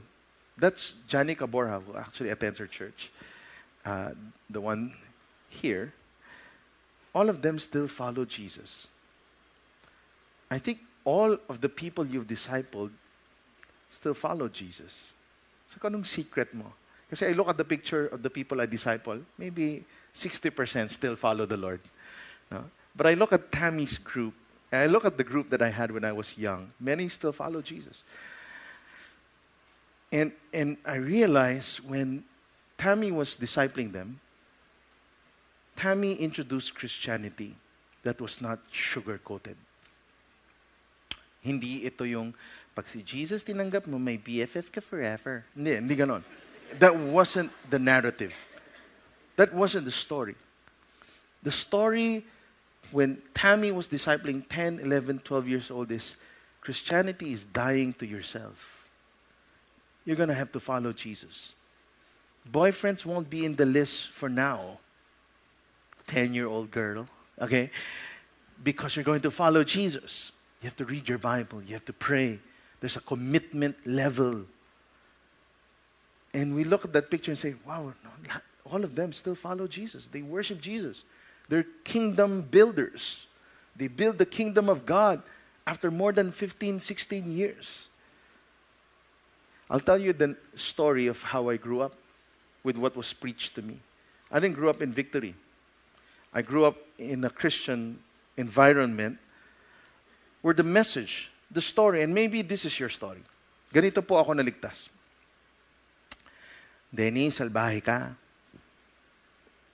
[0.57, 3.11] that's Johnny Caborja, who actually attends our church.
[3.85, 4.11] Uh,
[4.49, 4.95] the one
[5.49, 5.92] here,
[7.14, 8.88] all of them still follow Jesus.
[10.51, 12.90] I think all of the people you've discipled
[13.90, 15.14] still follow Jesus.
[15.69, 16.73] So, anong secret mo?
[17.11, 21.47] Kasi I look at the picture of the people I disciple, maybe 60% still follow
[21.47, 21.81] the Lord.
[22.96, 24.35] But I look at Tammy's group,
[24.72, 26.72] and I look at the group that I had when I was young.
[26.80, 28.02] Many still follow Jesus.
[30.11, 32.24] And, and I realized when
[32.78, 34.20] Tammy was discipling them,
[35.74, 37.54] Tammy introduced Christianity
[38.02, 39.56] that was not sugar coated.
[41.42, 42.32] Hindi ito yung
[42.74, 45.44] pag si Jesus tinanggap mo, may BFF ka forever.
[45.54, 46.24] Hindi, hindi ganon.
[46.78, 48.35] That wasn't the narrative.
[49.37, 50.35] That wasn't the story.
[51.42, 52.24] The story
[52.90, 56.16] when Tammy was discipling 10, 11, 12 years old is
[56.61, 58.88] Christianity is dying to yourself.
[60.05, 61.53] You're going to have to follow Jesus.
[62.51, 64.79] Boyfriends won't be in the list for now.
[66.07, 67.07] 10 year old girl,
[67.40, 67.70] okay?
[68.62, 70.33] Because you're going to follow Jesus.
[70.62, 72.38] You have to read your Bible, you have to pray.
[72.81, 74.42] There's a commitment level.
[76.33, 77.92] And we look at that picture and say, wow,
[78.70, 80.09] all of them still follow Jesus.
[80.11, 81.05] They worship Jesus.
[81.48, 83.26] They're kingdom builders.
[83.76, 85.22] They build the kingdom of God
[85.66, 87.88] after more than 15, 16 years.
[89.68, 91.94] I'll tell you the story of how I grew up
[92.62, 93.78] with what was preached to me.
[94.30, 95.35] I didn't grow up in victory.
[96.32, 97.98] I grew up in a Christian
[98.37, 99.18] environment
[100.42, 103.22] where the message, the story, and maybe this is your story.
[103.72, 104.88] Ganito po ako naligtas.
[106.94, 108.14] Denny, salbahe ka.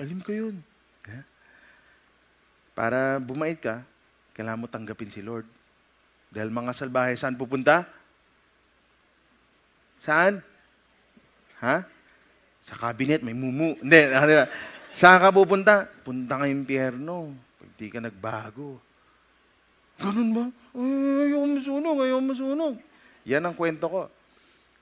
[0.01, 0.65] Alim ko yun.
[2.73, 3.85] Para bumait ka,
[4.33, 5.45] kailangan mo tanggapin si Lord.
[6.33, 7.85] Dahil mga salbahe, saan pupunta?
[10.01, 10.41] Saan?
[11.61, 11.85] Ha?
[12.65, 13.77] Sa cabinet, may mumu.
[13.79, 14.01] Hindi,
[14.33, 14.49] di ba?
[14.93, 15.85] Saan ka pupunta?
[15.85, 17.37] Punta ka impyerno.
[17.61, 18.81] Pag di ka nagbago.
[20.01, 20.45] Ganun ba?
[20.73, 22.75] Ay, ayaw masunog, ayaw masunog.
[23.29, 24.03] Yan ang kwento ko.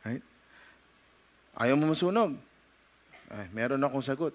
[0.07, 0.24] Right?
[1.59, 2.38] Ayaw mo masunog.
[3.31, 4.35] Ay, meron akong sagot.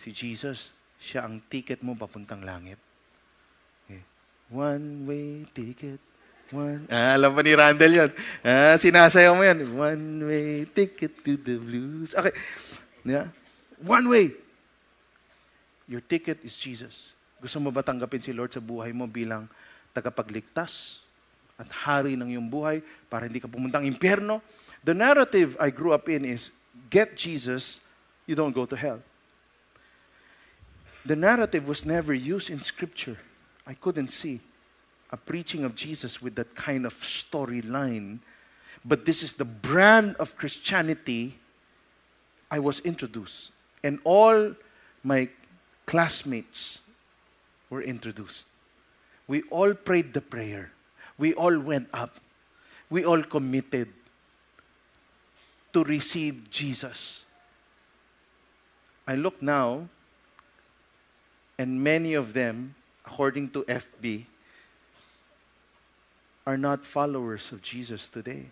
[0.00, 2.80] Si Jesus siya ang ticket mo papuntang langit.
[3.84, 4.02] Okay.
[4.50, 6.00] One-way ticket.
[6.54, 6.86] One.
[6.86, 8.10] Ah, alam pa ni Randall yun.
[8.46, 9.66] Ah, sinasayaw mo yan.
[9.74, 12.14] One-way ticket to the blues.
[12.14, 12.34] Okay.
[13.02, 13.34] Yeah.
[13.82, 14.34] One way.
[15.86, 17.14] Your ticket is Jesus.
[17.38, 19.46] Gusto mo ba tanggapin si Lord sa buhay mo bilang
[19.94, 21.02] tagapagligtas
[21.56, 24.42] at hari ng iyong buhay para hindi ka pumuntang impyerno?
[24.86, 26.54] The narrative I grew up in is,
[26.90, 27.82] get Jesus,
[28.22, 29.02] you don't go to hell.
[31.06, 33.16] The narrative was never used in Scripture.
[33.64, 34.40] I couldn't see
[35.10, 38.18] a preaching of Jesus with that kind of storyline.
[38.84, 41.38] But this is the brand of Christianity
[42.50, 43.52] I was introduced.
[43.84, 44.56] And all
[45.04, 45.28] my
[45.86, 46.80] classmates
[47.70, 48.48] were introduced.
[49.28, 50.72] We all prayed the prayer.
[51.18, 52.18] We all went up.
[52.90, 53.88] We all committed
[55.72, 57.22] to receive Jesus.
[59.06, 59.88] I look now
[61.58, 64.26] and many of them, according to FB,
[66.46, 68.46] are not followers of Jesus today.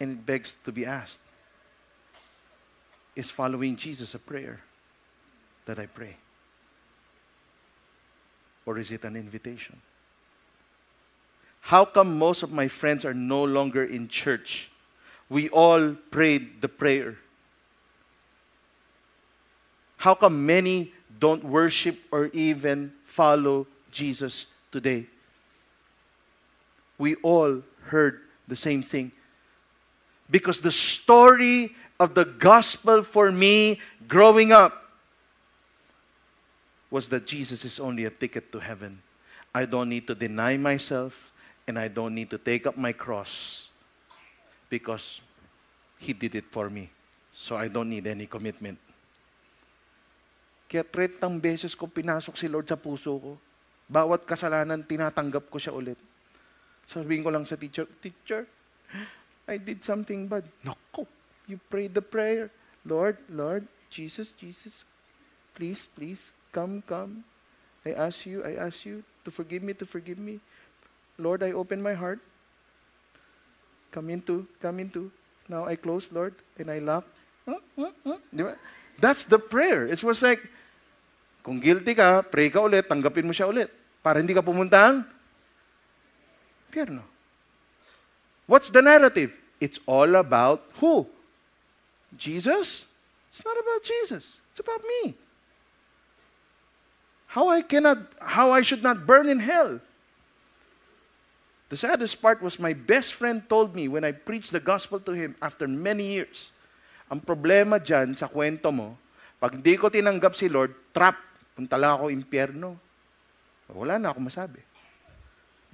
[0.00, 1.20] And it begs to be asked
[3.14, 4.60] Is following Jesus a prayer
[5.66, 6.16] that I pray?
[8.64, 9.80] Or is it an invitation?
[11.60, 14.70] How come most of my friends are no longer in church?
[15.28, 17.18] We all prayed the prayer.
[19.98, 25.06] How come many don't worship or even follow Jesus today?
[26.96, 29.12] We all heard the same thing.
[30.30, 34.84] Because the story of the gospel for me growing up
[36.90, 39.02] was that Jesus is only a ticket to heaven.
[39.54, 41.32] I don't need to deny myself
[41.66, 43.68] and I don't need to take up my cross
[44.70, 45.20] because
[45.98, 46.90] He did it for me.
[47.34, 48.78] So I don't need any commitment.
[50.68, 53.32] Kaya tretang beses ko pinasok si Lord sa puso ko.
[53.88, 55.96] Bawat kasalanan, tinatanggap ko siya ulit.
[56.84, 58.44] Sabihin ko lang sa teacher, Teacher,
[59.48, 60.44] I did something bad.
[60.60, 61.08] Nako,
[61.48, 62.52] you prayed the prayer.
[62.84, 64.84] Lord, Lord, Jesus, Jesus,
[65.56, 67.24] please, please, come, come.
[67.88, 70.40] I ask you, I ask you to forgive me, to forgive me.
[71.16, 72.20] Lord, I open my heart.
[73.88, 75.10] Come into, come into.
[75.48, 77.08] Now I close, Lord, and I lock.
[77.48, 77.56] Huh?
[78.28, 78.60] Di ba?
[79.00, 79.88] That's the prayer.
[79.88, 80.44] It was like,
[81.48, 83.72] kung guilty ka, pray ka ulit, tanggapin mo siya ulit.
[84.04, 85.00] Para hindi ka pumuntang
[86.68, 87.00] pierno.
[88.44, 89.32] What's the narrative?
[89.56, 91.08] It's all about who?
[92.20, 92.84] Jesus?
[93.32, 94.36] It's not about Jesus.
[94.52, 95.16] It's about me.
[97.32, 99.80] How I cannot, how I should not burn in hell.
[101.72, 105.12] The saddest part was my best friend told me when I preached the gospel to
[105.16, 106.52] him after many years.
[107.08, 108.96] Ang problema dyan sa kwento mo,
[109.36, 111.27] pag hindi ko tinanggap si Lord, trap,
[111.58, 112.78] punta lang ako impyerno.
[113.74, 114.62] Wala na ako masabi.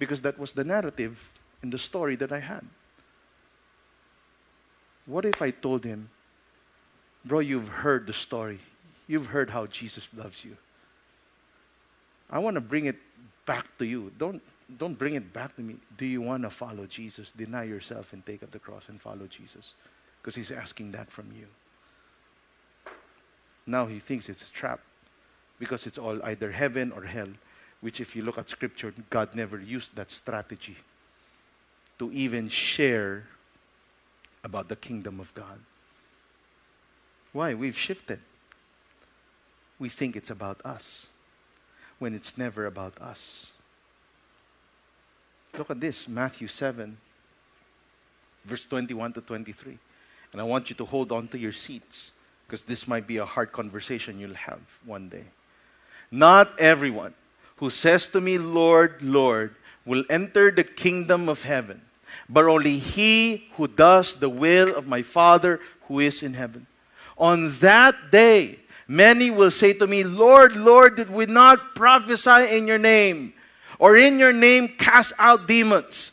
[0.01, 1.21] Because that was the narrative
[1.61, 2.65] in the story that I had.
[5.05, 6.09] What if I told him,
[7.25, 8.61] Bro, you've heard the story.
[9.07, 10.57] You've heard how Jesus loves you.
[12.29, 12.97] I want to bring it
[13.45, 14.13] back to you.
[14.19, 14.43] Don't,
[14.77, 15.77] don't bring it back to me.
[15.97, 17.33] Do you want to follow Jesus?
[17.33, 19.73] Deny yourself and take up the cross and follow Jesus.
[20.21, 21.47] Because he's asking that from you.
[23.67, 24.81] Now he thinks it's a trap
[25.65, 27.29] because it's all either heaven or hell,
[27.81, 30.77] which, if you look at scripture, God never used that strategy
[31.99, 33.25] to even share
[34.43, 35.59] about the kingdom of God.
[37.33, 37.55] Why?
[37.55, 38.21] We've shifted.
[39.79, 41.09] We think it's about us
[41.99, 43.53] when it's never about us.
[45.57, 46.99] Look at this Matthew 7,
[48.45, 49.79] verse 21 to 23.
[50.33, 52.11] And I want you to hold on to your seats
[52.47, 55.25] because this might be a hard conversation you'll have one day.
[56.15, 57.13] Not everyone
[57.57, 61.83] who says to me, Lord, Lord, will enter the kingdom of heaven,
[62.29, 66.69] but only he who does the will of my Father who is in heaven.
[67.19, 72.69] On that day, many will say to me, Lord, Lord, did we not prophesy in
[72.69, 73.33] your name?
[73.81, 76.13] Or in your name cast out demons?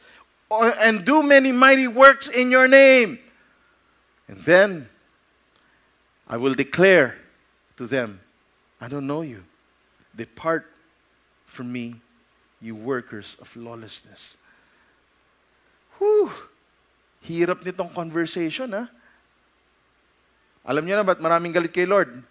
[0.50, 3.20] Or, and do many mighty works in your name?
[4.28, 4.90] And then
[6.28, 7.20] I will declare
[7.78, 8.20] to them,
[8.82, 9.44] I don't know you.
[10.22, 10.70] Depart
[11.50, 11.98] from me,
[12.62, 14.38] you workers of lawlessness.
[15.98, 16.30] Whew!
[17.26, 18.86] Hirap nitong conversation, ha?
[20.62, 22.22] Alam niyo na ba't maraming galit kay Lord?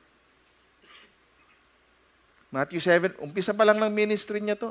[2.55, 4.71] Matthew 7, umpisa pa lang ng ministry niya to.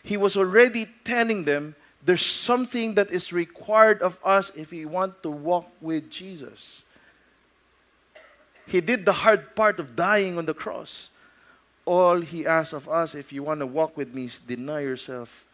[0.00, 5.20] He was already telling them there's something that is required of us if we want
[5.24, 6.80] to walk with Jesus.
[8.64, 11.12] He did the hard part of dying on the cross.
[11.88, 15.46] All he asks of us, if you want to walk with me, is deny yourself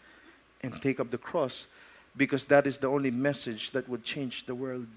[0.65, 1.69] and take up the cross
[2.17, 4.89] because that is the only message that would change the world.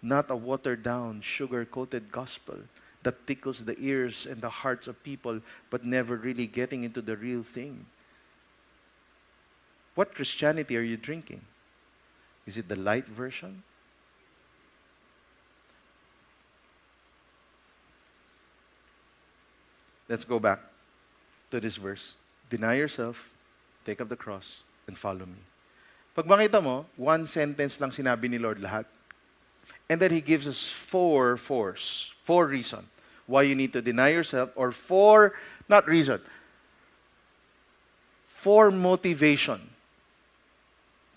[0.00, 2.54] Not a watered down, sugar coated gospel
[3.02, 7.16] that tickles the ears and the hearts of people, but never really getting into the
[7.16, 7.86] real thing.
[9.96, 11.40] What Christianity are you drinking?
[12.46, 13.64] Is it the light version?
[20.08, 20.60] Let's go back
[21.50, 22.16] to this verse.
[22.48, 23.28] Deny yourself,
[23.84, 25.44] take up the cross, and follow me.
[26.16, 28.88] Pag makita mo, one sentence lang sinabi ni Lord lahat.
[29.88, 32.88] And then He gives us four force, four reason
[33.28, 35.36] why you need to deny yourself, or four,
[35.68, 36.18] not reason,
[38.26, 39.60] four motivation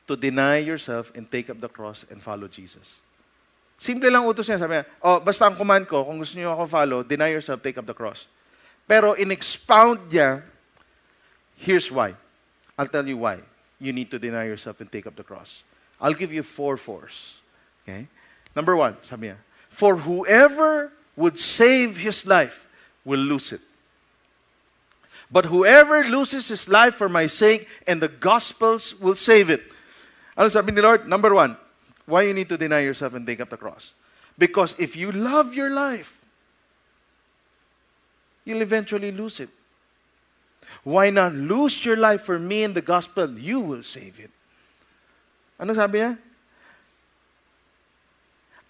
[0.07, 2.99] to deny yourself and take up the cross and follow Jesus.
[3.79, 4.59] Simple lang utos niya.
[4.59, 7.79] Sabi niya, oh, basta ang command ko, kung gusto niyo ako follow, deny yourself, take
[7.79, 8.27] up the cross.
[8.91, 10.43] Pero in-expound niya,
[11.55, 12.11] here's why.
[12.75, 13.39] I'll tell you why
[13.79, 15.63] you need to deny yourself and take up the cross.
[16.01, 17.39] I'll give you four fours.
[17.87, 18.07] Okay?
[18.53, 19.39] Number one, sabi niya,
[19.69, 22.67] for whoever would save his life
[23.05, 23.61] will lose it.
[25.31, 29.63] But whoever loses his life for my sake and the gospels will save it.
[30.35, 31.07] Ano sabi ni Lord?
[31.07, 31.55] Number one,
[32.05, 33.93] why you need to deny yourself and take up the cross?
[34.37, 36.20] Because if you love your life,
[38.45, 39.49] you'll eventually lose it.
[40.83, 43.29] Why not lose your life for me and the gospel?
[43.37, 44.33] You will save it.
[45.61, 46.17] Ano sabi niya?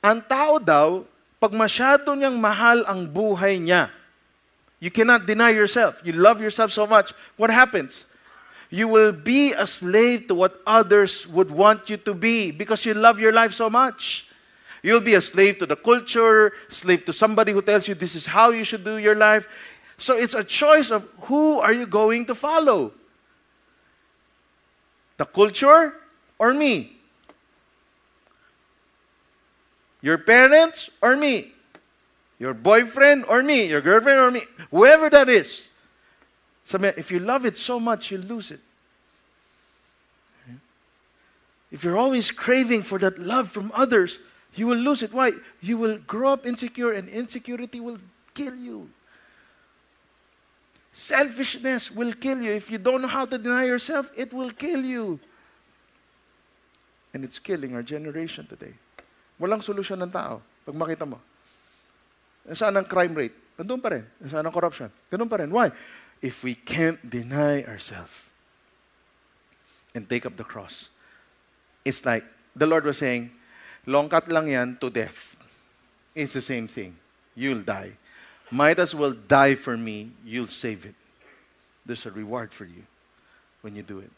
[0.01, 1.07] Ang tao daw,
[1.39, 3.93] pag masyado niyang mahal ang buhay niya,
[4.81, 6.01] You cannot deny yourself.
[6.03, 7.13] You love yourself so much.
[7.37, 8.03] What happens?
[8.73, 12.95] You will be a slave to what others would want you to be because you
[12.95, 14.25] love your life so much.
[14.83, 18.25] You'll be a slave to the culture, slave to somebody who tells you this is
[18.25, 19.47] how you should do your life.
[19.97, 22.91] So it's a choice of who are you going to follow?
[25.17, 25.93] The culture
[26.39, 26.97] or me?
[30.01, 31.53] Your parents or me?
[32.39, 33.67] Your boyfriend or me?
[33.67, 34.41] Your girlfriend or me?
[34.71, 35.67] Whoever that is.
[36.65, 38.59] So if you love it so much, you'll lose it.
[41.71, 44.17] If you're always craving for that love from others,
[44.55, 45.13] you will lose it.
[45.13, 45.33] Why?
[45.61, 47.99] You will grow up insecure, and insecurity will
[48.33, 48.89] kill you.
[50.93, 52.51] Selfishness will kill you.
[52.51, 55.19] If you don't know how to deny yourself, it will kill you.
[57.13, 58.75] And it's killing our generation today.
[59.39, 60.41] Walang solusyon ng tao.
[60.67, 61.19] Pag makita mo.
[62.51, 63.35] Saan ang crime rate?
[63.55, 64.03] Nandun pa rin.
[64.27, 64.91] Saan ang corruption?
[65.11, 65.51] Ganun pa rin.
[65.51, 65.71] Why?
[66.21, 68.29] If we can't deny ourselves
[69.95, 70.91] and take up the cross,
[71.83, 72.23] it's like
[72.55, 73.31] the Lord was saying,
[73.85, 75.35] long cut lang yan to death.
[76.13, 76.95] It's the same thing.
[77.35, 77.93] You'll die.
[78.51, 80.95] Might as well die for me, you'll save it.
[81.85, 82.83] There's a reward for you
[83.61, 84.11] when you do it.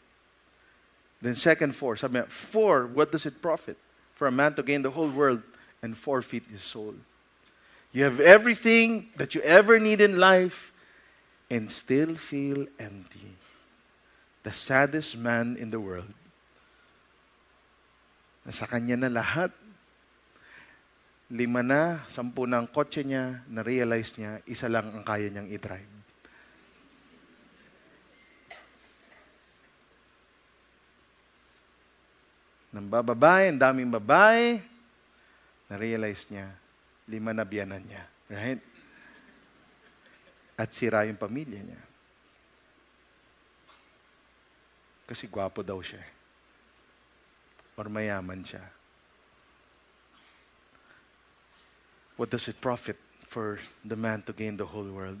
[1.22, 3.78] Then second four, sabi four, what does it profit
[4.14, 5.42] for a man to gain the whole world
[5.82, 6.94] and forfeit his soul?
[7.92, 10.72] You have everything that you ever need in life
[11.48, 13.36] and still feel empty.
[14.42, 16.12] The saddest man in the world.
[18.44, 19.50] Nasa kanya na lahat
[21.34, 25.92] lima na, sampu na ang kotse niya, na-realize niya, isa lang ang kaya niyang i-drive.
[32.74, 34.62] Nang bababae, ang daming babae,
[35.70, 36.54] na-realize niya,
[37.10, 38.04] lima na biyanan niya.
[38.30, 38.62] Right?
[40.54, 41.82] At sira yung pamilya niya.
[45.04, 46.13] Kasi gwapo daw siya.
[47.74, 48.62] Or mayaman siya.
[52.14, 52.94] What does it profit
[53.26, 55.18] for the man to gain the whole world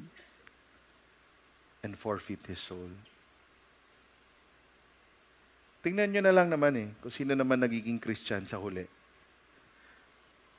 [1.82, 2.94] and forfeit his soul?
[5.82, 8.88] Tingnan nyo na lang naman eh, kung sino naman nagiging Christian sa huli.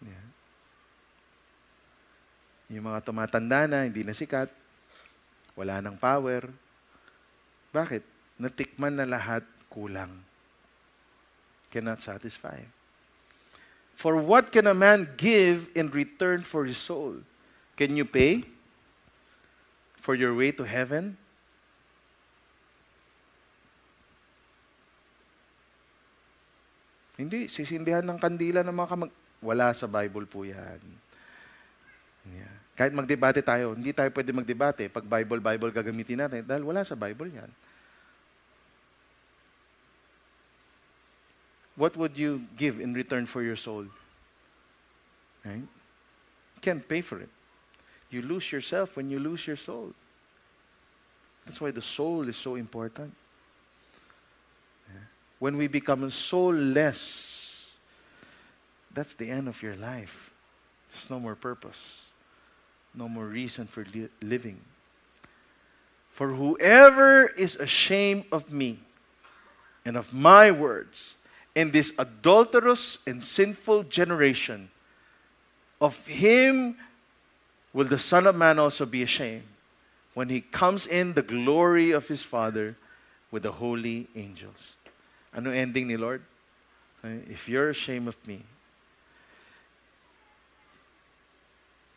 [0.03, 0.27] Yeah.
[2.77, 4.51] Yung mga tumatanda na, hindi na sikat,
[5.57, 6.45] wala nang power.
[7.73, 8.03] Bakit?
[8.37, 10.11] Natikman na lahat, kulang.
[11.75, 12.63] Cannot satisfy.
[13.99, 17.19] For what can a man give in return for his soul?
[17.75, 18.47] Can you pay
[19.99, 21.19] for your way to heaven?
[27.19, 29.11] Hindi, sisindihan ng kandila ng mga kamag...
[29.43, 30.79] Wala sa Bible po yan.
[32.31, 32.55] Yeah.
[32.75, 36.95] Kahit magdebate tayo, hindi tayo pwede magdebate pag Bible, Bible gagamitin natin dahil wala sa
[36.95, 37.51] Bible yan.
[41.75, 43.85] What would you give in return for your soul?
[45.43, 45.55] Right?
[45.55, 47.29] You can't pay for it.
[48.09, 49.93] You lose yourself when you lose your soul.
[51.45, 53.13] That's why the soul is so important.
[55.37, 57.73] When we become soulless,
[58.93, 60.31] that's the end of your life.
[60.91, 62.05] There's no more purpose,
[62.93, 64.61] no more reason for li- living.
[66.09, 68.79] For whoever is ashamed of me
[69.83, 71.15] and of my words,
[71.55, 74.69] in this adulterous and sinful generation,
[75.79, 76.75] of him
[77.73, 79.43] will the Son of Man also be ashamed
[80.13, 82.75] when he comes in the glory of his Father
[83.31, 84.75] with the holy angels.
[85.33, 86.21] Ano ending ni Lord?
[87.03, 88.43] If you're ashamed of me,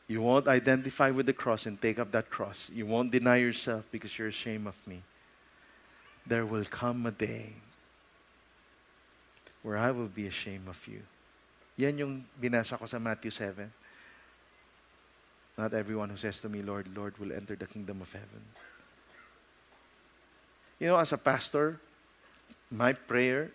[0.06, 2.70] you won't identify with the cross and take up that cross.
[2.72, 5.02] You won't deny yourself because you're ashamed of me.
[6.26, 7.54] There will come a day
[9.68, 11.04] where I will be ashamed of you.
[11.76, 13.68] Yan yung binasa ko sa Matthew 7.
[15.60, 18.40] Not everyone who says to me, Lord, Lord, will enter the kingdom of heaven.
[20.80, 21.76] You know, as a pastor,
[22.72, 23.52] my prayer,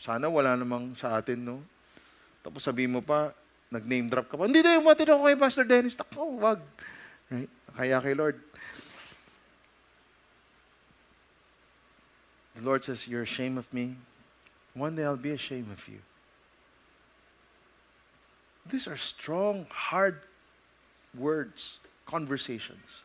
[0.00, 1.60] sana wala namang sa atin, no?
[2.40, 3.36] Tapos sabi mo pa,
[3.68, 5.92] nag-name drop ka pa, hindi na yung matid ako kay Pastor Dennis.
[5.92, 6.64] Tako, wag.
[7.28, 7.52] Right?
[7.76, 8.40] Kaya kay Lord.
[12.56, 14.00] The Lord says, you're ashamed of me.
[14.74, 16.00] One day I'll be ashamed of you.
[18.66, 20.20] These are strong, hard
[21.16, 23.02] words, conversations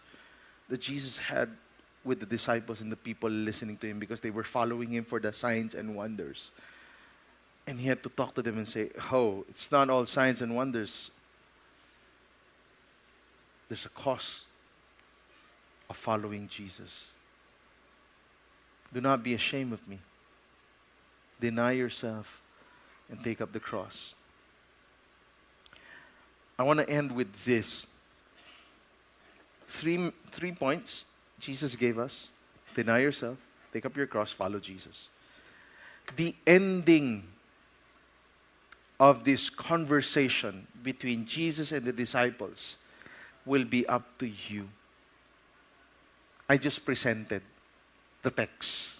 [0.69, 1.49] that Jesus had
[2.03, 5.19] with the disciples and the people listening to him because they were following him for
[5.19, 6.51] the signs and wonders.
[7.67, 10.55] And he had to talk to them and say, Oh, it's not all signs and
[10.55, 11.11] wonders.
[13.67, 14.45] There's a cost.
[15.89, 17.11] of following Jesus.
[18.93, 19.99] Do not be ashamed of me.
[21.39, 22.41] Deny yourself
[23.09, 24.15] and take up the cross.
[26.57, 27.87] I want to end with this.
[29.67, 31.05] Three, three points
[31.39, 32.29] Jesus gave us
[32.75, 33.37] deny yourself,
[33.73, 35.09] take up your cross, follow Jesus.
[36.15, 37.23] The ending
[38.99, 42.75] of this conversation between Jesus and the disciples
[43.45, 44.69] will be up to you.
[46.47, 47.41] I just presented
[48.23, 48.98] the text.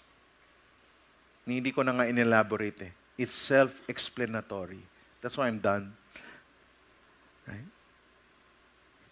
[1.56, 2.92] Hindi ko na nga inelaborate eh.
[3.18, 4.80] It's self-explanatory.
[5.20, 5.92] That's why I'm done.
[7.46, 7.68] Right?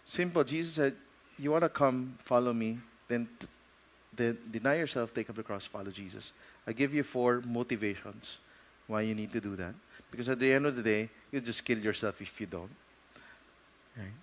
[0.05, 0.43] Simple.
[0.43, 0.95] Jesus said,
[1.37, 3.27] you want to come, follow me, then,
[4.15, 6.31] then deny yourself, take up the cross, follow Jesus.
[6.65, 8.37] I give you four motivations
[8.87, 9.75] why you need to do that.
[10.09, 12.71] Because at the end of the day, you'll just kill yourself if you don't.
[13.95, 14.17] Right?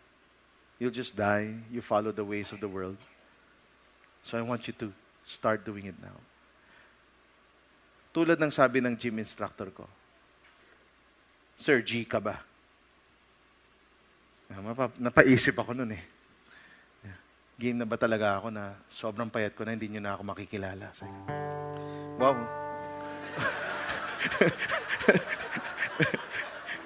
[0.79, 1.55] You'll just die.
[1.71, 2.97] You follow the ways of the world.
[4.23, 4.93] So I want you to
[5.25, 6.19] start doing it now.
[8.17, 9.85] Tulad ng sabi ng gym instructor ko,
[11.61, 12.41] Sir, G ka ba?
[14.49, 16.01] Ah, napaisip ako nun eh.
[17.61, 20.97] Game na ba talaga ako na sobrang payat ko na hindi nyo na ako makikilala?
[20.97, 21.13] Sabi,
[22.17, 22.37] wow.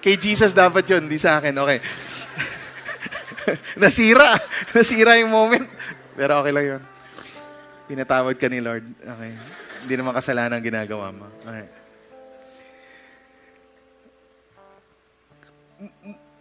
[0.02, 1.54] Kay Jesus dapat yun, hindi sa akin.
[1.54, 1.78] Okay.
[3.82, 4.38] Nasira.
[4.74, 5.66] Nasira yung moment.
[6.14, 6.82] Pero okay lang yun.
[7.86, 8.86] Pinatawad ka ni Lord.
[8.98, 9.34] Okay.
[9.80, 11.26] Hindi naman kasalanan ang ginagawa mo.
[11.44, 11.66] Okay.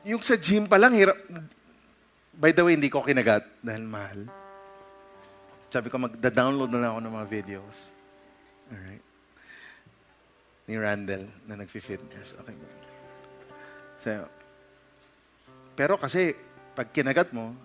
[0.07, 1.15] Yung sa gym pa lang, hirap.
[2.35, 4.27] By the way, hindi ko kinagat dahil mahal.
[5.69, 7.93] Sabi ko, magda-download na lang ako ng mga videos.
[8.73, 9.05] Alright.
[10.67, 12.35] Ni Randall na nag-fitness.
[12.41, 12.55] Okay.
[13.99, 14.27] So,
[15.79, 16.35] pero kasi,
[16.75, 17.55] pag kinagat mo,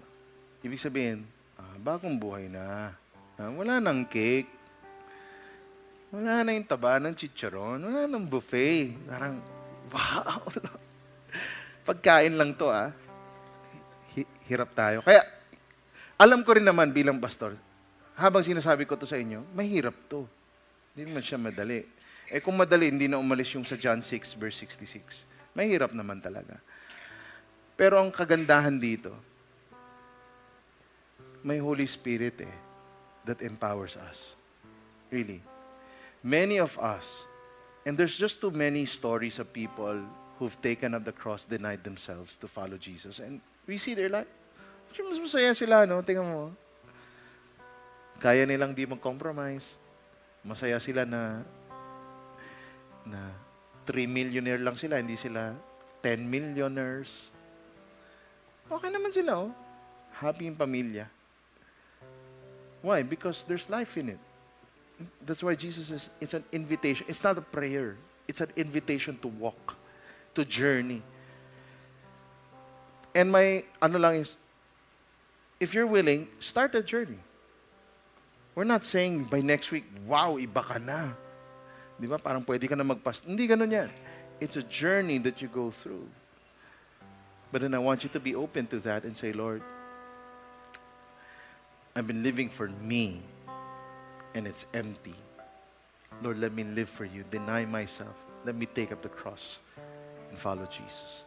[0.62, 1.26] ibig sabihin,
[1.58, 2.94] ah, bagong buhay na.
[3.34, 4.46] Ah, wala nang cake.
[6.14, 7.82] Wala na yung taba ng chicharon.
[7.82, 8.94] Wala nang buffet.
[9.10, 9.42] Parang,
[9.90, 10.46] wow.
[11.90, 12.94] Pagkain lang to, ah.
[14.46, 15.02] Hirap tayo.
[15.02, 15.26] Kaya,
[16.14, 17.58] alam ko rin naman bilang pastor,
[18.14, 20.22] habang sinasabi ko to sa inyo, mahirap to.
[20.94, 21.82] Hindi naman siya madali.
[22.30, 25.26] Eh kung madali, hindi na umalis yung sa John 6 verse 66.
[25.58, 26.62] Mahirap naman talaga.
[27.74, 29.10] Pero ang kagandahan dito,
[31.42, 32.54] may Holy Spirit eh,
[33.26, 34.38] that empowers us.
[35.10, 35.53] Really.
[36.24, 37.28] Many of us,
[37.84, 40.00] and there's just too many stories of people
[40.40, 43.20] who've taken up the cross, denied themselves to follow Jesus.
[43.20, 44.26] And we see their life.
[44.88, 46.00] Mas masaya sila, no?
[46.00, 46.48] Tingnan mo.
[48.16, 49.76] Kaya nilang di mag-compromise.
[50.40, 51.44] Masaya sila na
[53.04, 53.20] na
[53.84, 55.52] 3 millionaire lang sila, hindi sila
[56.00, 57.28] 10 millionaires.
[58.72, 59.52] Okay naman sila, oh.
[60.16, 61.04] Happy yung pamilya.
[62.80, 63.04] Why?
[63.04, 64.22] Because there's life in it.
[65.24, 67.06] That's why Jesus is, it's an invitation.
[67.08, 67.96] It's not a prayer.
[68.28, 69.76] It's an invitation to walk,
[70.34, 71.02] to journey.
[73.14, 74.36] And my, ano lang is,
[75.60, 77.18] if you're willing, start a journey.
[78.54, 81.10] We're not saying by next week, wow, iba ka na.
[81.98, 82.18] Di ba?
[82.18, 83.22] Parang pwede ka na magpas.
[83.26, 83.90] Hindi ganun yan.
[84.40, 86.06] It's a journey that you go through.
[87.50, 89.62] But then I want you to be open to that and say, Lord,
[91.94, 93.22] I've been living for me
[94.34, 95.14] and it's empty.
[96.22, 97.24] Lord, let me live for you.
[97.30, 98.14] Deny myself.
[98.44, 99.58] Let me take up the cross
[100.28, 101.24] and follow Jesus.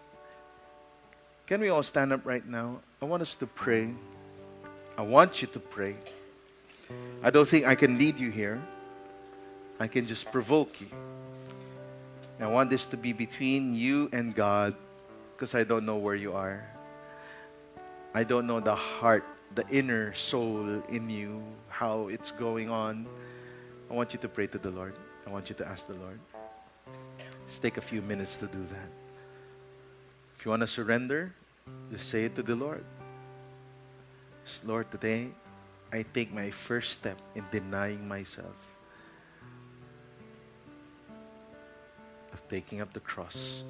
[1.46, 2.80] Can we all stand up right now?
[3.02, 3.94] I want us to pray.
[4.98, 5.96] I want you to pray.
[7.24, 8.62] I don't think I can lead you here.
[9.80, 10.88] I can just provoke you.
[12.40, 14.76] I want this to be between you and God
[15.36, 16.66] because I don't know where you are.
[18.14, 21.42] I don't know the heart, the inner soul in you,
[21.78, 23.06] how it's going on.
[23.90, 24.96] I want you to pray to the Lord.
[25.28, 26.20] I want you to ask the Lord.
[27.42, 28.90] Let's take a few minutes to do that.
[30.36, 31.36] If you want to surrender,
[31.92, 32.84] just say it to the Lord.
[34.66, 35.30] Lord, today
[35.94, 38.74] I take my first step in denying myself.
[42.34, 43.64] of taking up the cross.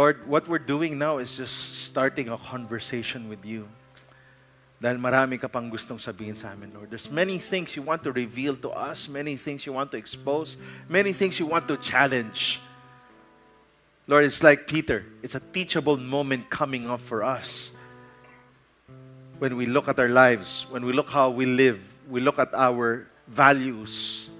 [0.00, 3.68] Lord, what we're doing now is just starting a conversation with you.
[4.80, 6.88] Dahil marami ka pang gustong sabihin sa amin, Lord.
[6.88, 10.56] There's many things you want to reveal to us, many things you want to expose,
[10.88, 12.64] many things you want to challenge.
[14.08, 15.04] Lord, it's like Peter.
[15.20, 17.68] It's a teachable moment coming up for us.
[19.36, 21.76] When we look at our lives, when we look how we live,
[22.08, 24.32] we look at our values,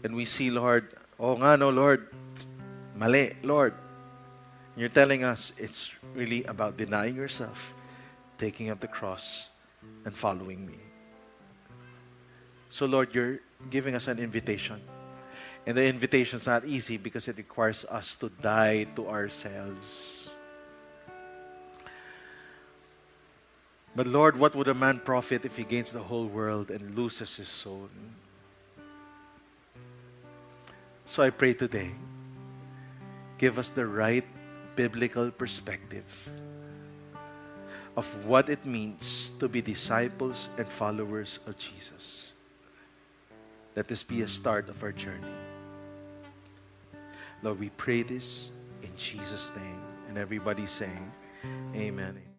[0.00, 0.88] and we see, Lord,
[1.20, 2.08] oh nga no, Lord,
[2.94, 3.74] mali, Lord.
[4.76, 7.74] You're telling us it's really about denying yourself,
[8.38, 9.48] taking up the cross,
[10.04, 10.78] and following me.
[12.70, 13.38] So, Lord, you're
[13.70, 14.80] giving us an invitation
[15.66, 20.28] and the invitation is not easy because it requires us to die to ourselves.
[23.96, 27.36] But Lord, what would a man profit if he gains the whole world and loses
[27.36, 27.88] his soul?
[31.06, 31.92] So I pray today,
[33.38, 34.24] give us the right
[34.76, 36.30] biblical perspective
[37.96, 42.32] of what it means to be disciples and followers of Jesus.
[43.76, 45.34] Let this be a start of our journey.
[47.42, 48.50] Lord, we pray this
[48.82, 49.80] in Jesus' name.
[50.08, 51.10] And everybody saying,
[51.74, 52.33] Amen.